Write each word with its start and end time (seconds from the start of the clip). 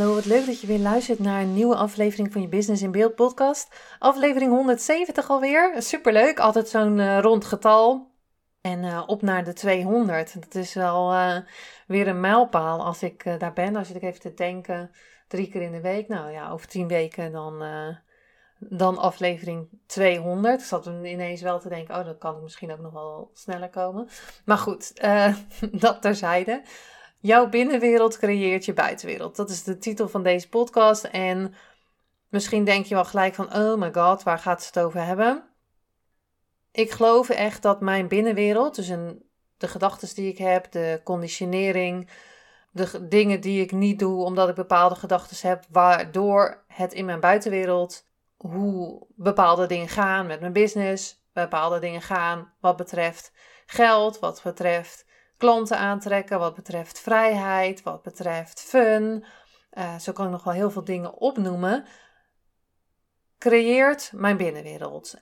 Hallo, 0.00 0.14
wat 0.14 0.24
leuk 0.24 0.46
dat 0.46 0.60
je 0.60 0.66
weer 0.66 0.78
luistert 0.78 1.18
naar 1.18 1.42
een 1.42 1.54
nieuwe 1.54 1.76
aflevering 1.76 2.32
van 2.32 2.40
je 2.40 2.48
Business 2.48 2.82
in 2.82 2.90
Beeld 2.90 3.14
podcast. 3.14 3.74
Aflevering 3.98 4.50
170 4.50 5.30
alweer. 5.30 5.82
Superleuk, 5.82 6.38
altijd 6.38 6.68
zo'n 6.68 6.98
uh, 6.98 7.18
rond 7.18 7.44
getal. 7.44 8.10
En 8.60 8.82
uh, 8.82 9.02
op 9.06 9.22
naar 9.22 9.44
de 9.44 9.52
200. 9.52 10.34
Dat 10.34 10.54
is 10.54 10.74
wel 10.74 11.12
uh, 11.12 11.36
weer 11.86 12.08
een 12.08 12.20
mijlpaal 12.20 12.84
als 12.84 13.02
ik 13.02 13.24
daar 13.38 13.52
ben. 13.52 13.76
Als 13.76 13.88
je 13.88 14.00
even 14.00 14.20
te 14.20 14.34
denken, 14.34 14.90
drie 15.28 15.48
keer 15.48 15.62
in 15.62 15.72
de 15.72 15.80
week. 15.80 16.08
Nou 16.08 16.30
ja, 16.30 16.50
over 16.50 16.66
tien 16.66 16.88
weken 16.88 17.32
dan, 17.32 17.64
dan 18.58 18.98
aflevering 18.98 19.68
200. 19.86 20.60
Ik 20.60 20.66
zat 20.66 20.86
ineens 20.86 21.42
wel 21.42 21.60
te 21.60 21.68
denken, 21.68 21.98
oh, 21.98 22.04
dat 22.04 22.18
kan 22.18 22.42
misschien 22.42 22.72
ook 22.72 22.80
nog 22.80 22.92
wel 22.92 23.30
sneller 23.34 23.70
komen. 23.70 24.08
Maar 24.44 24.58
goed, 24.58 25.00
dat 25.86 26.02
terzijde. 26.02 26.62
Jouw 27.22 27.48
binnenwereld 27.48 28.18
creëert 28.18 28.64
je 28.64 28.72
buitenwereld. 28.72 29.36
Dat 29.36 29.50
is 29.50 29.62
de 29.62 29.78
titel 29.78 30.08
van 30.08 30.22
deze 30.22 30.48
podcast. 30.48 31.04
En 31.04 31.54
misschien 32.28 32.64
denk 32.64 32.86
je 32.86 32.94
wel 32.94 33.04
gelijk 33.04 33.34
van: 33.34 33.54
oh 33.54 33.78
my 33.78 33.92
god, 33.92 34.22
waar 34.22 34.38
gaat 34.38 34.62
ze 34.62 34.66
het 34.66 34.78
over 34.84 35.04
hebben? 35.04 35.44
Ik 36.72 36.90
geloof 36.90 37.28
echt 37.28 37.62
dat 37.62 37.80
mijn 37.80 38.08
binnenwereld, 38.08 38.74
dus 38.74 38.88
een, 38.88 39.22
de 39.56 39.68
gedachten 39.68 40.14
die 40.14 40.28
ik 40.28 40.38
heb, 40.38 40.72
de 40.72 41.00
conditionering, 41.04 42.08
de 42.70 43.08
dingen 43.08 43.40
die 43.40 43.62
ik 43.62 43.72
niet 43.72 43.98
doe 43.98 44.24
omdat 44.24 44.48
ik 44.48 44.54
bepaalde 44.54 44.94
gedachten 44.94 45.48
heb, 45.48 45.64
waardoor 45.70 46.64
het 46.66 46.92
in 46.92 47.04
mijn 47.04 47.20
buitenwereld, 47.20 48.06
hoe 48.36 49.06
bepaalde 49.14 49.66
dingen 49.66 49.88
gaan 49.88 50.26
met 50.26 50.40
mijn 50.40 50.52
business, 50.52 51.24
bepaalde 51.32 51.78
dingen 51.78 52.02
gaan 52.02 52.52
wat 52.60 52.76
betreft 52.76 53.32
geld, 53.66 54.18
wat 54.18 54.40
betreft 54.44 55.08
klanten 55.40 55.78
aantrekken, 55.78 56.38
wat 56.38 56.54
betreft 56.54 57.00
vrijheid, 57.00 57.82
wat 57.82 58.02
betreft 58.02 58.60
fun. 58.60 59.24
Uh, 59.72 59.98
zo 59.98 60.12
kan 60.12 60.24
ik 60.24 60.30
nog 60.30 60.44
wel 60.44 60.54
heel 60.54 60.70
veel 60.70 60.84
dingen 60.84 61.14
opnoemen. 61.14 61.84
Creëert 63.38 64.12
mijn 64.14 64.36
binnenwereld. 64.36 65.14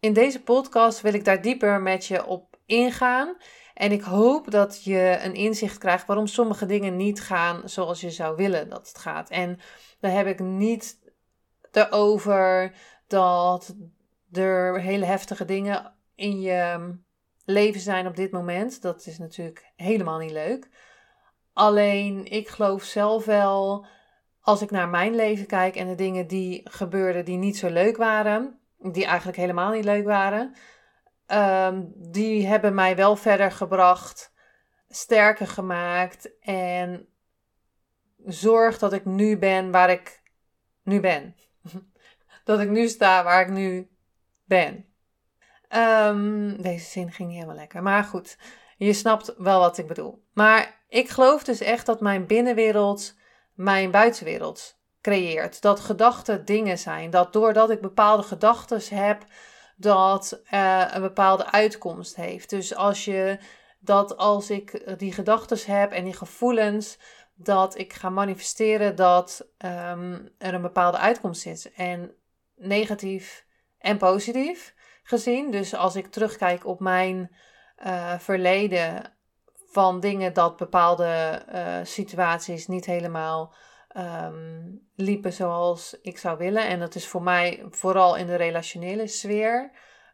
In 0.00 0.12
deze 0.12 0.42
podcast 0.42 1.00
wil 1.00 1.14
ik 1.14 1.24
daar 1.24 1.42
dieper 1.42 1.80
met 1.80 2.06
je 2.06 2.26
op 2.26 2.58
ingaan. 2.66 3.36
En 3.74 3.92
ik 3.92 4.02
hoop 4.02 4.50
dat 4.50 4.84
je 4.84 5.18
een 5.22 5.34
inzicht 5.34 5.78
krijgt 5.78 6.06
waarom 6.06 6.26
sommige 6.26 6.66
dingen 6.66 6.96
niet 6.96 7.20
gaan 7.20 7.68
zoals 7.68 8.00
je 8.00 8.10
zou 8.10 8.36
willen 8.36 8.68
dat 8.68 8.88
het 8.88 8.98
gaat. 8.98 9.30
En 9.30 9.60
daar 10.00 10.12
heb 10.12 10.26
ik 10.26 10.38
niet 10.40 10.98
erover 11.72 12.74
dat 13.06 13.74
er 14.32 14.80
hele 14.80 15.04
heftige 15.04 15.44
dingen 15.44 15.94
in 16.14 16.40
je 16.40 16.94
leven 17.50 17.80
zijn 17.80 18.06
op 18.06 18.16
dit 18.16 18.30
moment. 18.30 18.82
Dat 18.82 19.06
is 19.06 19.18
natuurlijk 19.18 19.72
helemaal 19.76 20.18
niet 20.18 20.30
leuk. 20.30 20.68
Alleen 21.52 22.24
ik 22.24 22.48
geloof 22.48 22.82
zelf 22.82 23.24
wel, 23.24 23.86
als 24.40 24.62
ik 24.62 24.70
naar 24.70 24.88
mijn 24.88 25.14
leven 25.14 25.46
kijk 25.46 25.76
en 25.76 25.88
de 25.88 25.94
dingen 25.94 26.26
die 26.26 26.60
gebeurden 26.64 27.24
die 27.24 27.36
niet 27.36 27.56
zo 27.56 27.68
leuk 27.68 27.96
waren, 27.96 28.58
die 28.78 29.04
eigenlijk 29.04 29.38
helemaal 29.38 29.72
niet 29.72 29.84
leuk 29.84 30.04
waren, 30.04 30.54
ehm, 31.26 31.82
die 31.94 32.46
hebben 32.46 32.74
mij 32.74 32.96
wel 32.96 33.16
verder 33.16 33.52
gebracht, 33.52 34.32
sterker 34.88 35.46
gemaakt 35.46 36.38
en 36.40 37.08
zorg 38.24 38.78
dat 38.78 38.92
ik 38.92 39.04
nu 39.04 39.38
ben 39.38 39.70
waar 39.70 39.90
ik 39.90 40.22
nu 40.82 41.00
ben. 41.00 41.36
dat 42.44 42.60
ik 42.60 42.68
nu 42.68 42.88
sta 42.88 43.24
waar 43.24 43.40
ik 43.40 43.50
nu 43.50 43.90
ben. 44.44 44.89
Um, 45.76 46.62
deze 46.62 46.84
zin 46.84 47.12
ging 47.12 47.28
niet 47.28 47.38
helemaal 47.38 47.60
lekker. 47.60 47.82
Maar 47.82 48.04
goed, 48.04 48.38
je 48.76 48.92
snapt 48.92 49.34
wel 49.36 49.60
wat 49.60 49.78
ik 49.78 49.86
bedoel. 49.86 50.22
Maar 50.32 50.82
ik 50.88 51.08
geloof 51.08 51.44
dus 51.44 51.60
echt 51.60 51.86
dat 51.86 52.00
mijn 52.00 52.26
binnenwereld 52.26 53.14
mijn 53.60 53.90
buitenwereld 53.90 54.78
creëert. 55.00 55.62
Dat 55.62 55.80
gedachten 55.80 56.44
dingen 56.44 56.78
zijn. 56.78 57.10
Dat 57.10 57.32
doordat 57.32 57.70
ik 57.70 57.80
bepaalde 57.80 58.22
gedachten 58.22 58.96
heb, 58.96 59.24
dat 59.76 60.40
uh, 60.50 60.84
een 60.90 61.00
bepaalde 61.00 61.50
uitkomst 61.50 62.16
heeft. 62.16 62.50
Dus 62.50 62.74
als 62.74 63.04
je 63.04 63.38
dat 63.78 64.16
als 64.16 64.50
ik 64.50 64.98
die 64.98 65.12
gedachten 65.12 65.74
heb 65.74 65.92
en 65.92 66.04
die 66.04 66.16
gevoelens, 66.16 66.98
dat 67.34 67.78
ik 67.78 67.92
ga 67.92 68.10
manifesteren 68.10 68.96
dat 68.96 69.48
um, 69.58 70.28
er 70.38 70.54
een 70.54 70.62
bepaalde 70.62 70.98
uitkomst 70.98 71.46
is. 71.46 71.72
En 71.72 72.14
negatief 72.56 73.44
en 73.78 73.98
positief 73.98 74.74
gezien. 75.10 75.50
Dus 75.50 75.74
als 75.74 75.96
ik 75.96 76.06
terugkijk 76.06 76.66
op 76.66 76.80
mijn 76.80 77.30
uh, 77.86 78.18
verleden 78.18 79.12
van 79.70 80.00
dingen 80.00 80.32
dat 80.32 80.56
bepaalde 80.56 81.42
uh, 81.54 81.76
situaties 81.82 82.66
niet 82.66 82.86
helemaal 82.86 83.54
um, 83.96 84.88
liepen 84.94 85.32
zoals 85.32 85.98
ik 86.02 86.18
zou 86.18 86.38
willen. 86.38 86.66
En 86.66 86.80
dat 86.80 86.94
is 86.94 87.06
voor 87.06 87.22
mij 87.22 87.66
vooral 87.70 88.16
in 88.16 88.26
de 88.26 88.36
relationele 88.36 89.06
sfeer 89.06 89.70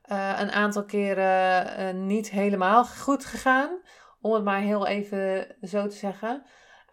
uh, 0.06 0.38
een 0.38 0.50
aantal 0.50 0.84
keren 0.84 2.06
niet 2.06 2.30
helemaal 2.30 2.84
goed 2.84 3.24
gegaan. 3.24 3.80
Om 4.20 4.32
het 4.32 4.44
maar 4.44 4.60
heel 4.60 4.86
even 4.86 5.56
zo 5.62 5.86
te 5.86 5.96
zeggen. 5.96 6.42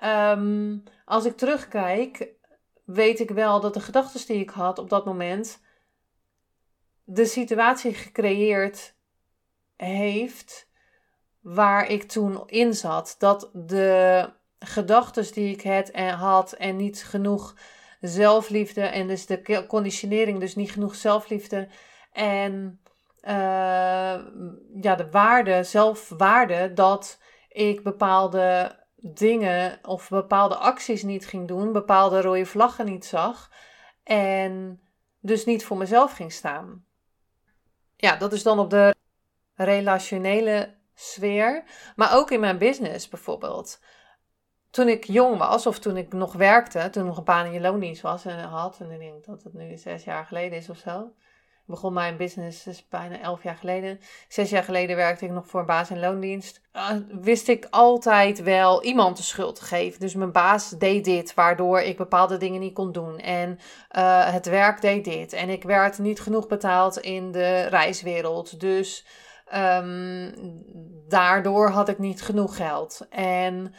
Um, 0.04 0.84
als 1.06 1.26
ik 1.26 1.38
terugkijk, 1.38 2.30
weet 2.86 3.20
ik 3.20 3.30
wel 3.30 3.60
dat 3.60 3.74
de 3.74 3.80
gedachten 3.80 4.28
die 4.28 4.42
ik 4.42 4.50
had 4.50 4.80
op 4.80 4.90
dat 4.90 5.06
moment 5.06 5.63
de 7.04 7.26
situatie 7.26 7.94
gecreëerd 7.94 8.96
heeft 9.76 10.70
waar 11.40 11.90
ik 11.90 12.04
toen 12.04 12.44
in 12.46 12.74
zat. 12.74 13.16
Dat 13.20 13.50
de 13.54 14.30
gedachten 14.60 15.34
die 15.34 15.54
ik 15.54 15.64
had 15.64 15.90
en, 15.90 16.14
had 16.14 16.52
en 16.52 16.76
niet 16.76 17.04
genoeg 17.04 17.56
zelfliefde 18.02 18.82
en 18.82 19.08
dus 19.08 19.26
de 19.26 19.66
conditionering, 19.68 20.40
dus 20.40 20.56
niet 20.56 20.72
genoeg 20.72 20.96
zelfliefde 20.96 21.68
en 22.12 22.82
uh, 23.22 23.32
ja, 24.82 24.96
de 24.96 25.08
waarde, 25.12 25.64
zelfwaarde 25.64 26.74
dat 26.74 27.20
ik 27.50 27.84
bepaalde 27.84 28.80
dingen 28.96 29.80
of 29.84 30.10
bepaalde 30.10 30.56
acties 30.56 31.04
niet 31.04 31.28
ging 31.28 31.48
doen, 31.48 31.72
bepaalde 31.72 32.22
rode 32.22 32.46
vlaggen 32.46 32.86
niet 32.86 33.06
zag 33.06 33.52
en 34.04 34.82
dus 35.20 35.46
niet 35.46 35.66
voor 35.66 35.78
mezelf 35.78 36.14
ging 36.14 36.32
staan 36.32 36.86
ja, 38.04 38.16
dat 38.16 38.34
is 38.34 38.44
dan 38.44 38.60
op 38.60 38.70
de 38.70 38.96
relationele 39.56 40.76
sfeer. 40.94 41.64
Maar 41.96 42.16
ook 42.16 42.32
in 42.32 42.40
mijn 42.40 42.58
business 42.58 43.08
bijvoorbeeld. 43.08 43.80
Toen 44.70 44.88
ik 44.88 45.04
jong 45.04 45.38
was, 45.38 45.68
of 45.68 45.80
toen 45.80 45.98
ik 45.98 46.14
nog 46.14 46.34
werkte, 46.34 46.90
toen 46.90 47.06
nog 47.06 47.18
een 47.18 47.24
baan 47.24 47.46
in 47.46 47.52
je 47.52 47.62
loondienst 47.62 48.02
was 48.02 48.26
en 48.26 48.40
had, 48.40 48.80
en 48.80 48.92
ik 48.92 49.00
denk 49.00 49.26
dat 49.26 49.44
het 49.44 49.54
nu 49.54 49.78
zes 49.78 50.04
jaar 50.04 50.26
geleden 50.26 50.58
is 50.58 50.70
of 50.70 50.78
zo. 50.78 51.14
Begon 51.66 51.94
mijn 51.94 52.18
business 52.18 52.64
dus 52.64 52.88
bijna 52.90 53.20
elf 53.20 53.44
jaar 53.44 53.56
geleden. 53.56 54.00
Zes 54.28 54.50
jaar 54.50 54.64
geleden 54.64 54.96
werkte 54.96 55.26
ik 55.26 55.32
nog 55.32 55.48
voor 55.48 55.60
een 55.60 55.66
baas 55.66 55.90
in 55.90 56.00
loondienst. 56.00 56.62
Uh, 56.74 56.90
wist 57.22 57.48
ik 57.48 57.68
altijd 57.70 58.44
wel 58.44 58.84
iemand 58.84 59.18
de 59.18 59.24
schuld 59.24 59.56
te 59.56 59.64
geven. 59.64 60.00
Dus 60.00 60.16
mijn 60.16 60.32
baas 60.32 60.70
deed 60.70 61.06
dit, 61.06 61.34
waardoor 61.34 61.80
ik 61.80 61.98
bepaalde 61.98 62.38
dingen 62.38 62.60
niet 62.60 62.74
kon 62.74 62.92
doen. 62.92 63.18
En 63.18 63.60
uh, 63.92 64.32
het 64.32 64.46
werk 64.46 64.82
deed 64.82 65.06
dit. 65.06 65.34
En 65.34 65.50
ik 65.50 65.64
werd 65.64 65.98
niet 65.98 66.22
genoeg 66.22 66.48
betaald 66.48 66.98
in 66.98 67.32
de 67.32 67.62
reiswereld. 67.62 68.60
Dus 68.60 69.06
um, 69.56 70.34
daardoor 71.08 71.70
had 71.70 71.90
ik 71.90 72.00
niet 72.00 72.22
genoeg 72.22 72.56
geld. 72.56 73.08
En 73.10 73.74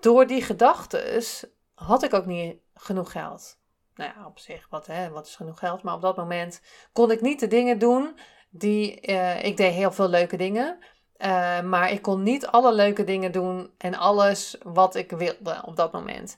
door 0.00 0.26
die 0.26 0.42
gedachten 0.42 1.22
had 1.74 2.02
ik 2.02 2.14
ook 2.14 2.26
niet 2.26 2.56
genoeg 2.74 3.12
geld 3.12 3.60
nou 3.94 4.12
ja, 4.16 4.26
op 4.26 4.38
zich, 4.38 4.66
wat, 4.70 4.86
hè, 4.86 5.10
wat 5.10 5.26
is 5.26 5.36
genoeg 5.36 5.58
geld? 5.58 5.82
Maar 5.82 5.94
op 5.94 6.02
dat 6.02 6.16
moment 6.16 6.60
kon 6.92 7.10
ik 7.10 7.20
niet 7.20 7.40
de 7.40 7.46
dingen 7.46 7.78
doen 7.78 8.18
die. 8.50 9.08
Uh, 9.08 9.44
ik 9.44 9.56
deed 9.56 9.72
heel 9.72 9.92
veel 9.92 10.08
leuke 10.08 10.36
dingen. 10.36 10.78
Uh, 11.18 11.60
maar 11.60 11.90
ik 11.90 12.02
kon 12.02 12.22
niet 12.22 12.46
alle 12.46 12.72
leuke 12.72 13.04
dingen 13.04 13.32
doen 13.32 13.70
en 13.78 13.94
alles 13.94 14.56
wat 14.62 14.94
ik 14.94 15.10
wilde 15.10 15.62
op 15.64 15.76
dat 15.76 15.92
moment. 15.92 16.36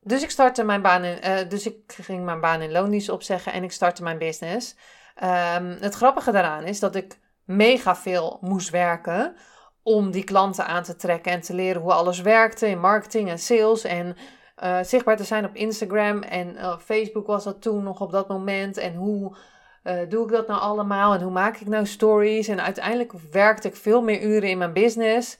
Dus 0.00 0.22
ik 0.22 0.30
startte 0.30 0.64
mijn 0.64 0.82
baan 0.82 1.04
in, 1.04 1.18
uh, 1.24 1.48
dus 1.48 1.66
ik 1.66 1.76
ging 1.86 2.24
mijn 2.24 2.40
baan 2.40 2.62
in 2.62 2.72
loondienst 2.72 3.08
opzeggen 3.08 3.52
en 3.52 3.62
ik 3.62 3.72
startte 3.72 4.02
mijn 4.02 4.18
business. 4.18 4.76
Um, 5.22 5.76
het 5.80 5.94
grappige 5.94 6.32
daaraan 6.32 6.64
is 6.64 6.80
dat 6.80 6.94
ik 6.94 7.18
mega 7.44 7.96
veel 7.96 8.38
moest 8.40 8.70
werken 8.70 9.36
om 9.82 10.10
die 10.10 10.24
klanten 10.24 10.66
aan 10.66 10.82
te 10.82 10.96
trekken 10.96 11.32
en 11.32 11.40
te 11.40 11.54
leren 11.54 11.82
hoe 11.82 11.92
alles 11.92 12.20
werkte 12.20 12.68
in 12.68 12.80
marketing 12.80 13.28
en 13.28 13.38
sales 13.38 13.84
en 13.84 14.16
uh, 14.62 14.78
zichtbaar 14.82 15.16
te 15.16 15.24
zijn 15.24 15.44
op 15.44 15.54
Instagram 15.54 16.22
en 16.22 16.54
uh, 16.54 16.78
Facebook 16.78 17.26
was 17.26 17.44
dat 17.44 17.62
toen 17.62 17.82
nog 17.82 18.00
op 18.00 18.10
dat 18.10 18.28
moment 18.28 18.76
en 18.76 18.94
hoe 18.94 19.36
uh, 19.84 20.00
doe 20.08 20.24
ik 20.24 20.30
dat 20.30 20.46
nou 20.46 20.60
allemaal 20.60 21.14
en 21.14 21.22
hoe 21.22 21.32
maak 21.32 21.56
ik 21.56 21.66
nou 21.66 21.86
stories 21.86 22.48
en 22.48 22.62
uiteindelijk 22.62 23.12
werkte 23.12 23.68
ik 23.68 23.76
veel 23.76 24.02
meer 24.02 24.22
uren 24.22 24.48
in 24.48 24.58
mijn 24.58 24.72
business. 24.72 25.38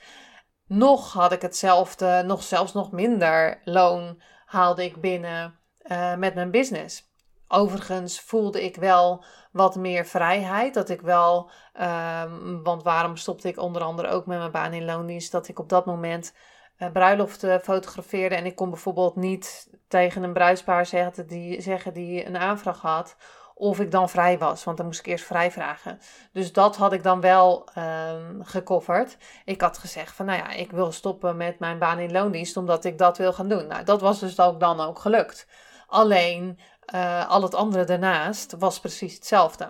Nog 0.67 1.13
had 1.13 1.33
ik 1.33 1.43
hetzelfde, 1.43 2.23
nog 2.27 2.43
zelfs 2.43 2.73
nog 2.73 2.93
minder 2.93 3.61
loon 3.65 4.23
haalde 4.45 4.85
ik 4.85 5.01
binnen 5.01 5.59
met 6.17 6.35
mijn 6.35 6.51
business. 6.51 7.09
Overigens 7.49 8.21
voelde 8.21 8.65
ik 8.65 8.77
wel 8.77 9.25
wat 9.53 9.77
meer 9.77 10.07
vrijheid. 10.07 10.75
Dat 10.75 10.89
ik 10.89 11.01
wel, 11.01 11.51
um, 12.23 12.63
want 12.63 12.83
waarom 12.83 13.17
stopte 13.17 13.49
ik 13.49 13.59
onder 13.59 13.83
andere 13.83 14.09
ook 14.09 14.27
met 14.27 14.39
mijn 14.39 14.51
baan 14.51 14.73
in 14.73 14.85
loondienst? 14.85 15.33
Dat 15.33 15.49
ik 15.49 15.59
op 15.59 15.69
dat 15.69 15.87
moment 15.87 16.35
bruiloften 16.93 17.61
fotografeerde. 17.61 18.35
En 18.35 18.47
ik 18.47 18.57
kon 18.57 18.71
bijvoorbeeld 18.71 19.17
niet 19.17 19.69
tegen 19.89 20.23
een 20.23 20.33
bruidspaar 20.33 20.87
zeggen 20.87 21.27
die, 21.27 21.61
zeggen 21.61 21.93
die 21.93 22.27
een 22.27 22.37
aanvraag 22.37 22.81
had. 22.81 23.17
Of 23.55 23.81
ik 23.81 23.91
dan 23.91 24.09
vrij 24.09 24.39
was, 24.39 24.65
want 24.65 24.77
dan 24.77 24.87
moest 24.87 24.99
ik 24.99 25.07
eerst 25.07 25.25
vrij 25.25 25.51
vragen. 25.51 25.99
Dus 26.33 26.53
dat 26.53 26.77
had 26.77 26.93
ik 26.93 27.03
dan 27.03 27.21
wel 27.21 27.69
um, 27.79 28.45
gecoverd. 28.45 29.17
Ik 29.45 29.61
had 29.61 29.79
gezegd 29.79 30.15
van, 30.15 30.27
nou 30.27 30.39
ja, 30.39 30.51
ik 30.51 30.71
wil 30.71 30.93
stoppen 30.93 31.37
met 31.37 31.59
mijn 31.59 31.79
baan 31.79 31.99
in 31.99 32.13
loondienst, 32.13 32.57
omdat 32.57 32.85
ik 32.85 32.99
dat 32.99 33.19
wil 33.19 33.33
gaan 33.33 33.49
doen. 33.49 33.67
Nou, 33.67 33.85
dat 33.85 34.01
was 34.01 34.21
dus 34.21 34.41
ook 34.41 34.61
dan 34.61 34.81
ook 34.81 34.99
gelukt. 34.99 35.47
Alleen 35.87 36.59
uh, 36.95 37.29
al 37.29 37.43
het 37.43 37.55
andere 37.55 37.85
daarnaast 37.85 38.55
was 38.59 38.81
precies 38.81 39.15
hetzelfde. 39.15 39.69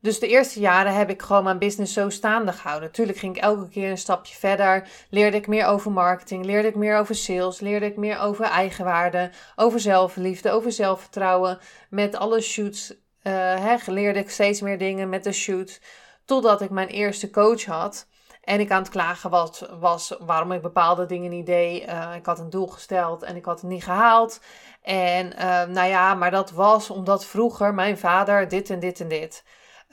Dus 0.00 0.18
de 0.18 0.28
eerste 0.28 0.60
jaren 0.60 0.94
heb 0.94 1.10
ik 1.10 1.22
gewoon 1.22 1.44
mijn 1.44 1.58
business 1.58 1.92
zo 1.92 2.08
staande 2.08 2.52
gehouden. 2.52 2.88
Natuurlijk 2.88 3.18
ging 3.18 3.36
ik 3.36 3.42
elke 3.42 3.68
keer 3.68 3.90
een 3.90 3.98
stapje 3.98 4.34
verder. 4.34 4.88
Leerde 5.10 5.36
ik 5.36 5.46
meer 5.46 5.66
over 5.66 5.92
marketing, 5.92 6.44
leerde 6.44 6.68
ik 6.68 6.74
meer 6.74 6.98
over 6.98 7.14
sales, 7.14 7.60
leerde 7.60 7.86
ik 7.86 7.96
meer 7.96 8.18
over 8.18 8.44
eigenwaarde, 8.44 9.30
over 9.56 9.80
zelfliefde, 9.80 10.50
over 10.50 10.72
zelfvertrouwen. 10.72 11.58
Met 11.88 12.16
alle 12.16 12.40
shoots 12.40 12.94
hè, 13.22 13.76
leerde 13.86 14.18
ik 14.18 14.30
steeds 14.30 14.60
meer 14.60 14.78
dingen 14.78 15.08
met 15.08 15.24
de 15.24 15.32
shoots. 15.32 15.80
Totdat 16.24 16.60
ik 16.60 16.70
mijn 16.70 16.88
eerste 16.88 17.30
coach 17.30 17.64
had. 17.64 18.08
En 18.40 18.60
ik 18.60 18.70
aan 18.70 18.82
het 18.82 18.90
klagen 18.90 19.30
was, 19.30 19.64
was 19.80 20.16
waarom 20.20 20.52
ik 20.52 20.62
bepaalde 20.62 21.06
dingen 21.06 21.30
niet 21.30 21.46
deed. 21.46 21.88
Uh, 21.88 22.14
ik 22.16 22.26
had 22.26 22.38
een 22.38 22.50
doel 22.50 22.66
gesteld 22.66 23.22
en 23.22 23.36
ik 23.36 23.44
had 23.44 23.60
het 23.60 23.70
niet 23.70 23.84
gehaald. 23.84 24.40
En 24.82 25.32
uh, 25.32 25.64
nou 25.64 25.88
ja, 25.88 26.14
maar 26.14 26.30
dat 26.30 26.50
was 26.50 26.90
omdat 26.90 27.24
vroeger 27.24 27.74
mijn 27.74 27.98
vader 27.98 28.48
dit 28.48 28.70
en 28.70 28.80
dit 28.80 29.00
en 29.00 29.08
dit. 29.08 29.44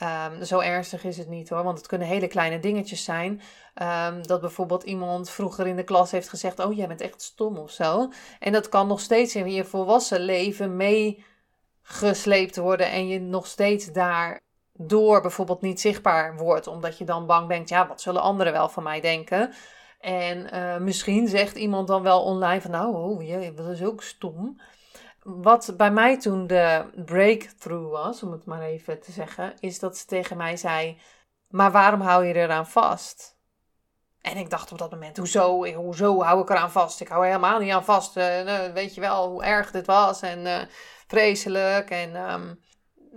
Um, 0.04 0.44
zo 0.46 0.60
ernstig 0.60 1.04
is 1.04 1.18
het 1.18 1.28
niet 1.28 1.50
hoor, 1.50 1.64
want 1.64 1.78
het 1.78 1.88
kunnen 1.88 2.08
hele 2.08 2.28
kleine 2.28 2.60
dingetjes 2.60 3.04
zijn. 3.04 3.42
Um, 3.82 4.28
dat 4.28 4.42
bijvoorbeeld 4.42 4.84
iemand 4.84 5.30
vroeger 5.30 5.68
in 5.68 5.76
de 5.76 5.84
klas 5.84 6.12
heeft 6.12 6.30
gezegd: 6.30 6.60
Oh, 6.60 6.76
jij 6.76 6.88
bent 6.88 7.02
echt 7.02 7.22
stom 7.22 7.58
of 7.58 7.72
zo. 7.72 8.12
En 8.40 8.52
dat 8.52 8.70
kan 8.70 8.88
nog 8.88 9.00
steeds 9.00 9.36
in 9.36 9.52
je 9.52 9.64
volwassen 9.64 10.20
leven 10.20 10.76
meegesleept 10.76 12.56
worden 12.56 12.92
en 12.92 13.08
je 13.08 13.20
nog 13.20 13.48
steeds 13.48 13.92
daar 13.92 14.40
door 14.74 15.22
bijvoorbeeld 15.22 15.62
niet 15.62 15.82
zichtbaar 15.82 16.38
wordt, 16.38 16.68
omdat 16.68 16.98
je 16.98 17.06
dan 17.06 17.26
bang 17.26 17.48
bent: 17.48 17.70
Ja, 17.70 17.88
wat 17.88 18.02
zullen 18.02 18.22
anderen 18.22 18.54
wel 18.54 18.70
van 18.70 18.84
mij 18.84 19.02
denken? 19.02 19.54
En 20.00 20.50
uh, 20.54 20.78
misschien 20.78 21.28
zegt 21.28 21.56
iemand 21.56 21.88
dan 21.88 22.04
wel 22.04 22.24
online 22.24 22.62
van: 22.62 22.72
Nou, 22.72 22.96
oh, 22.96 23.28
je, 23.28 23.54
dat 23.54 23.68
is 23.68 23.84
ook 23.84 24.04
stom 24.04 24.60
wat 25.28 25.74
bij 25.78 25.92
mij 25.92 26.20
toen 26.20 26.48
de 26.48 26.86
breakthrough 27.06 27.92
was, 27.92 28.24
om 28.24 28.32
het 28.32 28.46
maar 28.46 28.62
even 28.62 29.00
te 29.00 29.12
zeggen, 29.12 29.54
is 29.60 29.80
dat 29.80 29.98
ze 29.98 30.06
tegen 30.06 30.38
mij 30.38 30.58
zei: 30.58 30.98
Maar 31.48 31.72
waarom 31.72 32.02
hou 32.02 32.26
je 32.26 32.34
eraan 32.34 32.68
vast? 32.68 33.38
En 34.22 34.38
ik 34.38 34.50
dacht 34.50 34.72
op 34.72 34.78
dat 34.78 34.92
moment: 34.92 35.18
Hoezo, 35.18 35.74
hoezo 35.74 36.22
hou 36.24 36.42
ik 36.42 36.50
eraan 36.50 36.72
vast? 36.72 37.02
Ik 37.02 37.08
hou 37.08 37.26
helemaal 37.26 37.60
niet 37.60 37.72
aan 37.72 37.86
vast. 37.86 38.18
Uh, 38.18 38.72
weet 38.74 38.96
je 38.96 39.02
wel 39.02 39.30
hoe 39.30 39.44
erg 39.44 39.72
dit 39.72 39.86
was 39.86 40.22
en 40.22 40.46
uh, 40.46 40.62
vreselijk. 41.08 41.90
En 41.90 42.32
um, 42.32 42.60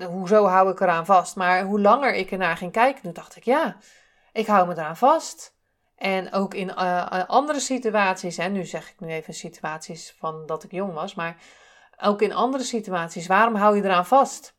hoezo 0.08 0.46
hou 0.46 0.70
ik 0.70 0.80
eraan 0.80 1.06
vast? 1.06 1.36
Maar 1.36 1.64
hoe 1.64 1.80
langer 1.80 2.14
ik 2.14 2.30
ernaar 2.30 2.56
ging 2.56 2.72
kijken, 2.72 3.02
toen 3.02 3.12
dacht 3.12 3.36
ik: 3.36 3.44
Ja, 3.44 3.76
ik 4.32 4.46
hou 4.46 4.66
me 4.66 4.72
eraan 4.72 4.96
vast. 4.96 5.58
En 5.96 6.32
ook 6.32 6.54
in 6.54 6.74
andere 7.26 7.60
situaties, 7.60 8.38
en 8.38 8.52
nu 8.52 8.64
zeg 8.64 8.88
ik 8.90 9.00
nu 9.00 9.08
even 9.08 9.34
situaties 9.34 10.14
van 10.18 10.46
dat 10.46 10.64
ik 10.64 10.72
jong 10.72 10.92
was, 10.92 11.14
maar 11.14 11.36
ook 12.02 12.22
in 12.22 12.34
andere 12.34 12.64
situaties, 12.64 13.26
waarom 13.26 13.54
hou 13.54 13.76
je 13.76 13.82
eraan 13.82 14.06
vast? 14.06 14.58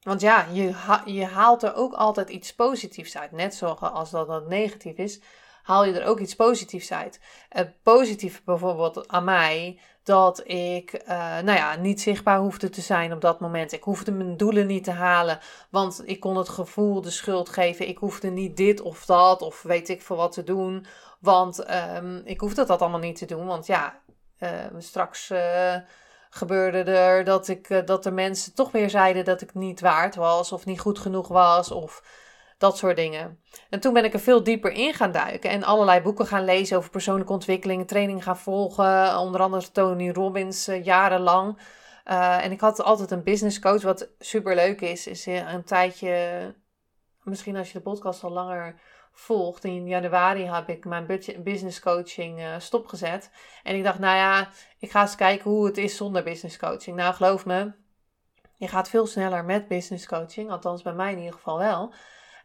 Want 0.00 0.20
ja, 0.20 0.46
je, 0.52 0.74
je 1.04 1.24
haalt 1.24 1.62
er 1.62 1.74
ook 1.74 1.92
altijd 1.92 2.28
iets 2.28 2.54
positiefs 2.54 3.16
uit. 3.16 3.32
Net 3.32 3.54
zoals 3.54 4.10
dat 4.10 4.28
het 4.28 4.48
negatief 4.48 4.96
is, 4.96 5.20
haal 5.62 5.84
je 5.84 6.00
er 6.00 6.06
ook 6.06 6.20
iets 6.20 6.36
positiefs 6.36 6.92
uit. 6.92 7.20
Het 7.48 7.82
positieve 7.82 8.40
bijvoorbeeld 8.44 9.08
aan 9.08 9.24
mij, 9.24 9.80
dat 10.02 10.48
ik 10.48 11.02
uh, 11.02 11.08
nou 11.18 11.58
ja, 11.58 11.76
niet 11.76 12.00
zichtbaar 12.00 12.38
hoefde 12.38 12.68
te 12.68 12.80
zijn 12.80 13.12
op 13.12 13.20
dat 13.20 13.40
moment. 13.40 13.72
Ik 13.72 13.82
hoefde 13.82 14.12
mijn 14.12 14.36
doelen 14.36 14.66
niet 14.66 14.84
te 14.84 14.90
halen, 14.90 15.38
want 15.70 16.02
ik 16.04 16.20
kon 16.20 16.36
het 16.36 16.48
gevoel 16.48 17.00
de 17.00 17.10
schuld 17.10 17.48
geven. 17.48 17.88
Ik 17.88 17.98
hoefde 17.98 18.28
niet 18.28 18.56
dit 18.56 18.80
of 18.80 19.04
dat, 19.04 19.42
of 19.42 19.62
weet 19.62 19.88
ik 19.88 20.02
veel 20.02 20.16
wat 20.16 20.32
te 20.32 20.44
doen. 20.44 20.86
Want 21.20 21.70
um, 21.70 22.22
ik 22.24 22.40
hoefde 22.40 22.64
dat 22.64 22.80
allemaal 22.80 23.00
niet 23.00 23.18
te 23.18 23.26
doen, 23.26 23.46
want 23.46 23.66
ja, 23.66 24.00
uh, 24.38 24.50
straks... 24.78 25.30
Uh, 25.30 25.76
gebeurde 26.36 26.82
er 26.92 27.24
dat, 27.24 27.48
ik, 27.48 27.70
eh, 27.70 27.84
dat 27.84 28.02
de 28.02 28.10
mensen 28.10 28.54
toch 28.54 28.70
weer 28.70 28.90
zeiden 28.90 29.24
dat 29.24 29.40
ik 29.40 29.54
niet 29.54 29.80
waard 29.80 30.14
was 30.14 30.52
of 30.52 30.64
niet 30.64 30.80
goed 30.80 30.98
genoeg 30.98 31.28
was 31.28 31.70
of 31.70 32.02
dat 32.58 32.76
soort 32.76 32.96
dingen. 32.96 33.40
En 33.70 33.80
toen 33.80 33.92
ben 33.92 34.04
ik 34.04 34.12
er 34.12 34.20
veel 34.20 34.42
dieper 34.42 34.72
in 34.72 34.94
gaan 34.94 35.12
duiken 35.12 35.50
en 35.50 35.64
allerlei 35.64 36.00
boeken 36.00 36.26
gaan 36.26 36.44
lezen 36.44 36.76
over 36.76 36.90
persoonlijke 36.90 37.32
ontwikkeling, 37.32 37.88
training 37.88 38.22
gaan 38.22 38.38
volgen, 38.38 39.18
onder 39.18 39.40
andere 39.40 39.70
Tony 39.72 40.10
Robbins 40.10 40.68
uh, 40.68 40.84
jarenlang. 40.84 41.58
Uh, 42.04 42.44
en 42.44 42.52
ik 42.52 42.60
had 42.60 42.82
altijd 42.82 43.10
een 43.10 43.22
business 43.22 43.58
coach, 43.58 43.82
wat 43.82 44.08
super 44.18 44.54
leuk 44.54 44.80
is, 44.80 45.06
is 45.06 45.26
een 45.26 45.64
tijdje, 45.64 46.54
misschien 47.22 47.56
als 47.56 47.72
je 47.72 47.78
de 47.78 47.84
podcast 47.84 48.24
al 48.24 48.30
langer 48.30 48.80
volgt. 49.18 49.64
In 49.64 49.86
januari 49.86 50.44
heb 50.44 50.68
ik 50.68 50.84
mijn 50.84 51.06
business 51.42 51.80
coaching 51.80 52.40
uh, 52.40 52.54
stopgezet. 52.58 53.30
En 53.62 53.76
ik 53.76 53.84
dacht, 53.84 53.98
nou 53.98 54.16
ja, 54.16 54.48
ik 54.78 54.90
ga 54.90 55.00
eens 55.00 55.14
kijken 55.14 55.50
hoe 55.50 55.66
het 55.66 55.76
is 55.76 55.96
zonder 55.96 56.22
business 56.22 56.58
coaching. 56.58 56.96
Nou, 56.96 57.14
geloof 57.14 57.46
me, 57.46 57.72
je 58.56 58.68
gaat 58.68 58.88
veel 58.88 59.06
sneller 59.06 59.44
met 59.44 59.68
business 59.68 60.06
coaching. 60.06 60.50
Althans, 60.50 60.82
bij 60.82 60.92
mij 60.92 61.12
in 61.12 61.18
ieder 61.18 61.32
geval 61.32 61.58
wel. 61.58 61.94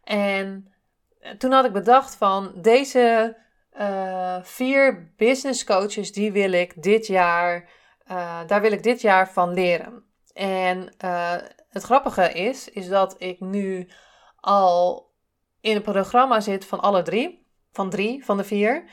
En 0.04 0.74
eh, 1.20 1.32
toen 1.32 1.52
had 1.52 1.66
ik 1.66 1.74
bedacht 1.74 2.16
van 2.16 2.52
deze 2.56 3.38
uh, 3.80 4.38
vier 4.42 5.14
business 5.18 5.64
coaches, 5.64 6.12
die 6.12 6.32
wil 6.32 6.52
ik 6.52 6.84
dit 6.84 7.08
jaar, 7.08 7.70
daar 8.48 8.62
wil 8.62 8.72
ik 8.72 8.84
dit 8.84 9.02
jaar 9.02 9.32
van 9.32 9.54
leren. 9.54 10.04
En 10.34 10.94
het 11.70 11.84
grappige 11.84 12.32
is, 12.32 12.70
is 12.70 12.88
dat 12.88 13.16
ik 13.18 13.40
nu 13.40 13.90
al 14.40 15.11
in 15.62 15.74
het 15.74 15.84
programma 15.84 16.40
zit 16.40 16.66
van 16.66 16.80
alle 16.80 17.02
drie. 17.02 17.46
Van 17.72 17.90
drie 17.90 18.26
van 18.26 18.38
de 18.38 18.44
vier. 18.44 18.84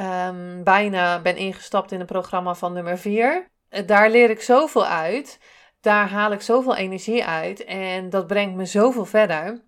Um, 0.00 0.64
bijna 0.64 1.22
ben 1.22 1.36
ingestapt 1.36 1.92
in 1.92 1.98
het 1.98 2.08
programma 2.08 2.54
van 2.54 2.72
nummer 2.72 2.98
vier. 2.98 3.50
Eh, 3.68 3.86
daar 3.86 4.10
leer 4.10 4.30
ik 4.30 4.40
zoveel 4.40 4.86
uit. 4.86 5.40
Daar 5.80 6.08
haal 6.08 6.32
ik 6.32 6.40
zoveel 6.40 6.76
energie 6.76 7.24
uit. 7.24 7.64
En 7.64 8.10
dat 8.10 8.26
brengt 8.26 8.56
me 8.56 8.64
zoveel 8.64 9.04
verder. 9.04 9.66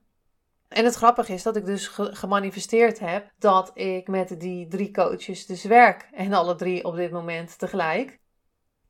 En 0.69 0.85
het 0.85 0.95
grappige 0.95 1.33
is 1.33 1.43
dat 1.43 1.57
ik 1.57 1.65
dus 1.65 1.89
gemanifesteerd 1.95 2.99
heb 2.99 3.31
dat 3.39 3.71
ik 3.75 4.09
met 4.09 4.41
die 4.41 4.69
drie 4.69 4.91
coaches 4.91 5.47
dus 5.47 5.65
werk. 5.65 6.09
En 6.13 6.33
alle 6.33 6.55
drie 6.55 6.85
op 6.85 6.97
dit 6.97 7.11
moment 7.11 7.59
tegelijk. 7.59 8.19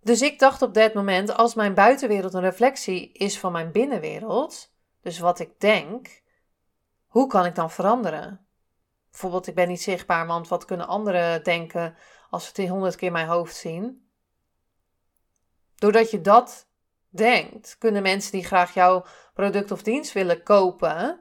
Dus 0.03 0.23
ik 0.23 0.39
dacht 0.39 0.63
op 0.63 0.75
dat 0.75 0.95
moment, 0.95 1.35
als 1.37 1.55
mijn 1.55 1.75
buitenwereld 1.75 2.35
een 2.35 2.41
reflectie 2.41 3.13
is 3.13 3.39
van 3.39 3.53
mijn 3.53 3.73
binnenwereld, 3.73 4.73
dus 5.03 5.19
wat 5.19 5.39
ik 5.39 5.61
denk, 5.61 6.23
hoe 7.11 7.27
kan 7.27 7.45
ik 7.45 7.55
dan 7.55 7.71
veranderen? 7.71 8.47
Bijvoorbeeld, 9.11 9.47
ik 9.47 9.55
ben 9.55 9.69
niet 9.69 9.83
zichtbaar, 9.83 10.27
want 10.27 10.49
wat 10.49 10.65
kunnen 10.65 10.87
anderen 10.87 11.45
denken 11.45 11.97
als 12.31 12.45
ze 12.45 12.61
het 12.63 12.71
honderd 12.71 12.97
keer 12.97 13.13
mijn 13.13 13.27
hoofd 13.27 13.57
zien? 13.57 14.09
Doordat 15.75 16.11
je 16.11 16.21
dat 16.21 16.69
denkt, 17.09 17.77
kunnen 17.79 18.03
mensen 18.03 18.33
die 18.33 18.45
graag 18.45 18.75
jouw 18.75 19.05
product 19.35 19.71
of 19.71 19.83
dienst 19.83 20.13
willen 20.13 20.43
kopen 20.43 21.21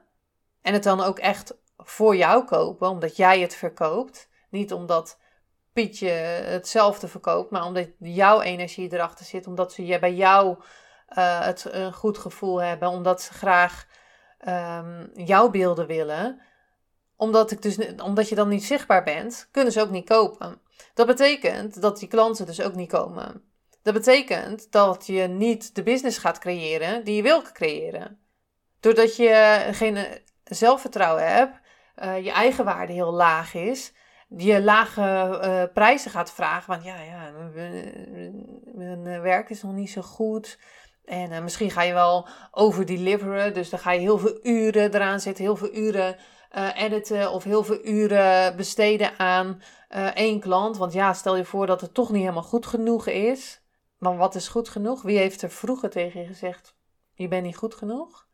en 0.62 0.72
het 0.72 0.82
dan 0.82 1.00
ook 1.00 1.18
echt 1.18 1.54
voor 1.76 2.16
jou 2.16 2.44
kopen, 2.44 2.88
omdat 2.88 3.16
jij 3.16 3.40
het 3.40 3.54
verkoopt, 3.54 4.28
niet 4.50 4.72
omdat 4.72 5.18
Pietje 5.72 6.08
hetzelfde 6.08 7.08
verkoopt, 7.08 7.50
maar 7.50 7.64
omdat 7.64 7.88
jouw 7.98 8.40
energie 8.40 8.92
erachter 8.92 9.24
zit, 9.24 9.46
omdat 9.46 9.72
ze 9.72 9.96
bij 10.00 10.14
jou 10.14 10.56
uh, 10.58 11.40
het 11.40 11.64
een 11.70 11.92
goed 11.92 12.18
gevoel 12.18 12.62
hebben, 12.62 12.88
omdat 12.88 13.22
ze 13.22 13.32
graag 13.32 13.86
um, 14.48 15.10
jouw 15.14 15.50
beelden 15.50 15.86
willen, 15.86 16.40
omdat, 17.16 17.50
ik 17.50 17.62
dus, 17.62 17.78
omdat 17.96 18.28
je 18.28 18.34
dan 18.34 18.48
niet 18.48 18.64
zichtbaar 18.64 19.04
bent, 19.04 19.48
kunnen 19.50 19.72
ze 19.72 19.80
ook 19.80 19.90
niet 19.90 20.08
kopen. 20.08 20.60
Dat 20.94 21.06
betekent 21.06 21.80
dat 21.80 21.98
die 21.98 22.08
klanten 22.08 22.46
dus 22.46 22.62
ook 22.62 22.74
niet 22.74 22.90
komen. 22.90 23.42
Dat 23.82 23.94
betekent 23.94 24.72
dat 24.72 25.06
je 25.06 25.22
niet 25.26 25.74
de 25.74 25.82
business 25.82 26.18
gaat 26.18 26.38
creëren 26.38 27.04
die 27.04 27.16
je 27.16 27.22
wil 27.22 27.42
creëren. 27.42 28.18
Doordat 28.80 29.16
je 29.16 29.68
geen 29.70 30.06
zelfvertrouwen 30.44 31.32
hebt, 31.32 31.58
uh, 32.02 32.24
je 32.24 32.32
eigenwaarde 32.32 32.92
heel 32.92 33.12
laag 33.12 33.54
is, 33.54 33.92
je 34.36 34.62
lage 34.62 35.00
uh, 35.44 35.72
prijzen 35.74 36.10
gaat 36.10 36.32
vragen. 36.32 36.70
Want 36.70 36.84
ja, 36.84 37.00
ja 37.00 37.30
mijn 38.74 39.20
werk 39.20 39.50
is 39.50 39.62
nog 39.62 39.72
niet 39.72 39.90
zo 39.90 40.02
goed. 40.02 40.58
En 41.10 41.32
uh, 41.32 41.42
misschien 41.42 41.70
ga 41.70 41.82
je 41.82 41.92
wel 41.92 42.28
overdeliveren. 42.50 43.54
Dus 43.54 43.70
dan 43.70 43.78
ga 43.78 43.92
je 43.92 44.00
heel 44.00 44.18
veel 44.18 44.38
uren 44.42 44.94
eraan 44.94 45.20
zetten, 45.20 45.44
heel 45.44 45.56
veel 45.56 45.74
uren 45.74 46.16
editen 46.74 47.32
of 47.32 47.44
heel 47.44 47.64
veel 47.64 47.86
uren 47.86 48.56
besteden 48.56 49.18
aan 49.18 49.62
één 50.14 50.40
klant. 50.40 50.76
Want 50.76 50.92
ja, 50.92 51.12
stel 51.12 51.36
je 51.36 51.44
voor 51.44 51.66
dat 51.66 51.80
het 51.80 51.94
toch 51.94 52.10
niet 52.10 52.20
helemaal 52.20 52.42
goed 52.42 52.66
genoeg 52.66 53.06
is. 53.06 53.60
Maar 53.98 54.16
wat 54.16 54.34
is 54.34 54.48
goed 54.48 54.68
genoeg? 54.68 55.02
Wie 55.02 55.18
heeft 55.18 55.42
er 55.42 55.50
vroeger 55.50 55.90
tegen 55.90 56.20
je 56.20 56.26
gezegd: 56.26 56.74
je 57.12 57.28
bent 57.28 57.44
niet 57.44 57.56
goed 57.56 57.74
genoeg? 57.74 58.26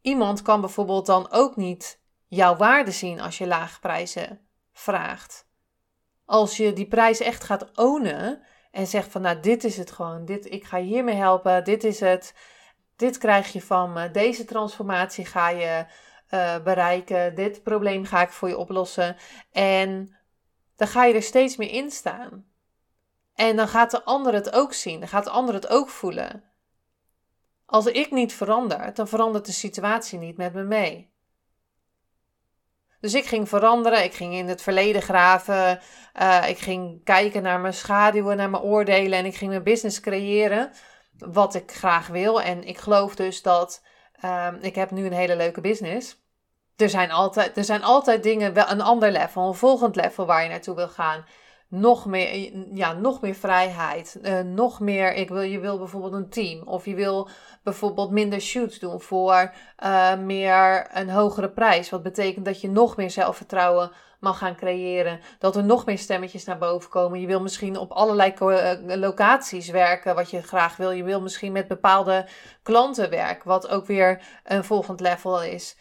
Iemand 0.00 0.42
kan 0.42 0.60
bijvoorbeeld 0.60 1.06
dan 1.06 1.30
ook 1.30 1.56
niet 1.56 2.00
jouw 2.26 2.56
waarde 2.56 2.90
zien 2.90 3.20
als 3.20 3.38
je 3.38 3.46
lage 3.46 3.80
prijzen 3.80 4.40
vraagt. 4.72 5.46
Als 6.24 6.56
je 6.56 6.72
die 6.72 6.88
prijs 6.88 7.20
echt 7.20 7.44
gaat 7.44 7.78
ownen 7.78 8.42
en 8.74 8.86
zegt 8.86 9.10
van 9.10 9.22
nou 9.22 9.40
dit 9.40 9.64
is 9.64 9.76
het 9.76 9.90
gewoon, 9.90 10.24
dit, 10.24 10.50
ik 10.50 10.64
ga 10.64 10.78
hiermee 10.78 11.14
helpen, 11.14 11.64
dit 11.64 11.84
is 11.84 12.00
het, 12.00 12.34
dit 12.96 13.18
krijg 13.18 13.52
je 13.52 13.62
van 13.62 13.92
me, 13.92 14.10
deze 14.10 14.44
transformatie 14.44 15.26
ga 15.26 15.48
je 15.48 15.86
uh, 16.30 16.58
bereiken, 16.58 17.34
dit 17.34 17.62
probleem 17.62 18.04
ga 18.04 18.22
ik 18.22 18.30
voor 18.30 18.48
je 18.48 18.58
oplossen. 18.58 19.16
En 19.52 20.16
dan 20.76 20.88
ga 20.88 21.04
je 21.04 21.14
er 21.14 21.22
steeds 21.22 21.56
meer 21.56 21.70
in 21.70 21.90
staan. 21.90 22.46
En 23.34 23.56
dan 23.56 23.68
gaat 23.68 23.90
de 23.90 24.04
ander 24.04 24.34
het 24.34 24.52
ook 24.52 24.72
zien, 24.72 24.98
dan 24.98 25.08
gaat 25.08 25.24
de 25.24 25.30
ander 25.30 25.54
het 25.54 25.68
ook 25.68 25.88
voelen. 25.88 26.44
Als 27.66 27.86
ik 27.86 28.10
niet 28.10 28.34
verander, 28.34 28.94
dan 28.94 29.08
verandert 29.08 29.46
de 29.46 29.52
situatie 29.52 30.18
niet 30.18 30.36
met 30.36 30.54
me 30.54 30.62
mee. 30.62 31.12
Dus 33.04 33.14
ik 33.14 33.24
ging 33.24 33.48
veranderen, 33.48 34.04
ik 34.04 34.14
ging 34.14 34.34
in 34.34 34.48
het 34.48 34.62
verleden 34.62 35.02
graven, 35.02 35.80
uh, 36.20 36.48
ik 36.48 36.58
ging 36.58 37.04
kijken 37.04 37.42
naar 37.42 37.60
mijn 37.60 37.74
schaduwen, 37.74 38.36
naar 38.36 38.50
mijn 38.50 38.62
oordelen 38.62 39.18
en 39.18 39.24
ik 39.24 39.34
ging 39.36 39.50
mijn 39.50 39.62
business 39.62 40.00
creëren 40.00 40.70
wat 41.18 41.54
ik 41.54 41.72
graag 41.72 42.06
wil. 42.06 42.42
En 42.42 42.64
ik 42.64 42.78
geloof 42.78 43.14
dus 43.14 43.42
dat 43.42 43.82
uh, 44.24 44.48
ik 44.60 44.74
heb 44.74 44.90
nu 44.90 45.06
een 45.06 45.12
hele 45.12 45.36
leuke 45.36 45.60
business. 45.60 46.16
Er 46.76 46.88
zijn, 46.88 47.10
altijd, 47.10 47.56
er 47.56 47.64
zijn 47.64 47.82
altijd 47.82 48.22
dingen, 48.22 48.52
wel 48.52 48.70
een 48.70 48.80
ander 48.80 49.10
level, 49.10 49.48
een 49.48 49.54
volgend 49.54 49.96
level 49.96 50.26
waar 50.26 50.42
je 50.42 50.48
naartoe 50.48 50.74
wil 50.74 50.88
gaan 50.88 51.24
nog 51.80 52.06
meer, 52.06 52.52
ja, 52.72 52.92
nog 52.92 53.20
meer 53.20 53.34
vrijheid. 53.34 54.18
Uh, 54.22 54.40
nog 54.40 54.80
meer, 54.80 55.14
ik 55.14 55.28
wil, 55.28 55.40
je 55.40 55.58
wil 55.58 55.78
bijvoorbeeld 55.78 56.12
een 56.12 56.28
team. 56.28 56.62
Of 56.62 56.84
je 56.84 56.94
wil 56.94 57.28
bijvoorbeeld 57.62 58.10
minder 58.10 58.40
shoots 58.40 58.78
doen 58.78 59.00
voor 59.00 59.52
uh, 59.84 60.16
meer 60.16 60.86
een 60.92 61.10
hogere 61.10 61.50
prijs. 61.50 61.90
Wat 61.90 62.02
betekent 62.02 62.44
dat 62.44 62.60
je 62.60 62.70
nog 62.70 62.96
meer 62.96 63.10
zelfvertrouwen 63.10 63.90
mag 64.24 64.38
gaan 64.38 64.56
creëren. 64.56 65.20
Dat 65.38 65.56
er 65.56 65.64
nog 65.64 65.86
meer 65.86 65.98
stemmetjes 65.98 66.44
naar 66.44 66.58
boven 66.58 66.90
komen. 66.90 67.20
Je 67.20 67.26
wil 67.26 67.40
misschien 67.40 67.76
op 67.76 67.90
allerlei 67.90 68.34
uh, 68.40 68.96
locaties 68.96 69.68
werken 69.68 70.14
wat 70.14 70.30
je 70.30 70.42
graag 70.42 70.76
wil. 70.76 70.90
Je 70.90 71.04
wil 71.04 71.20
misschien 71.20 71.52
met 71.52 71.68
bepaalde 71.68 72.26
klanten 72.62 73.10
werken. 73.10 73.48
Wat 73.48 73.68
ook 73.68 73.86
weer 73.86 74.22
een 74.44 74.64
volgend 74.64 75.00
level 75.00 75.42
is. 75.42 75.76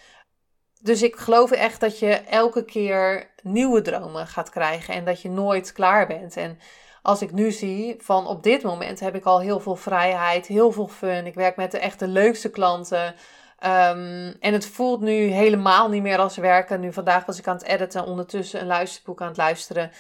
Dus 0.84 1.02
ik 1.02 1.16
geloof 1.16 1.52
echt 1.52 1.80
dat 1.80 2.00
je 2.00 2.12
elke 2.14 2.66
keer 2.66 3.30
nieuwe 3.42 3.82
dromen 3.82 4.28
gaat 4.28 4.50
krijgen 4.50 4.94
en 4.94 5.06
dat 5.06 5.22
je 5.22 5.30
nooit 5.30 5.72
klaar 5.72 6.08
bent. 6.08 6.38
En 6.38 6.60
als 7.02 7.22
ik 7.22 7.32
nu 7.32 7.52
zie 7.52 7.96
van 8.00 8.28
op 8.28 8.44
dit 8.44 8.64
moment 8.64 9.00
heb 9.00 9.16
ik 9.16 9.26
al 9.26 9.40
heel 9.40 9.60
veel 9.60 9.76
vrijheid, 9.76 10.48
heel 10.48 10.72
veel 10.72 10.88
fun. 10.88 11.26
Ik 11.26 11.36
werk 11.36 11.56
met 11.56 11.72
de 11.72 11.80
echt 11.80 12.00
de 12.00 12.08
leukste 12.08 12.50
klanten. 12.50 13.06
Um, 13.06 14.36
en 14.40 14.54
het 14.54 14.66
voelt 14.66 15.02
nu 15.02 15.14
helemaal 15.14 15.90
niet 15.90 16.02
meer 16.02 16.18
als 16.18 16.38
werken. 16.38 16.80
Nu 16.80 16.94
vandaag 16.94 17.26
was 17.26 17.40
ik 17.40 17.48
aan 17.48 17.58
het 17.58 17.66
editen, 17.66 18.06
ondertussen 18.06 18.62
een 18.62 18.68
luisterboek 18.68 19.22
aan 19.22 19.28
het 19.28 19.38
luisteren. 19.38 19.92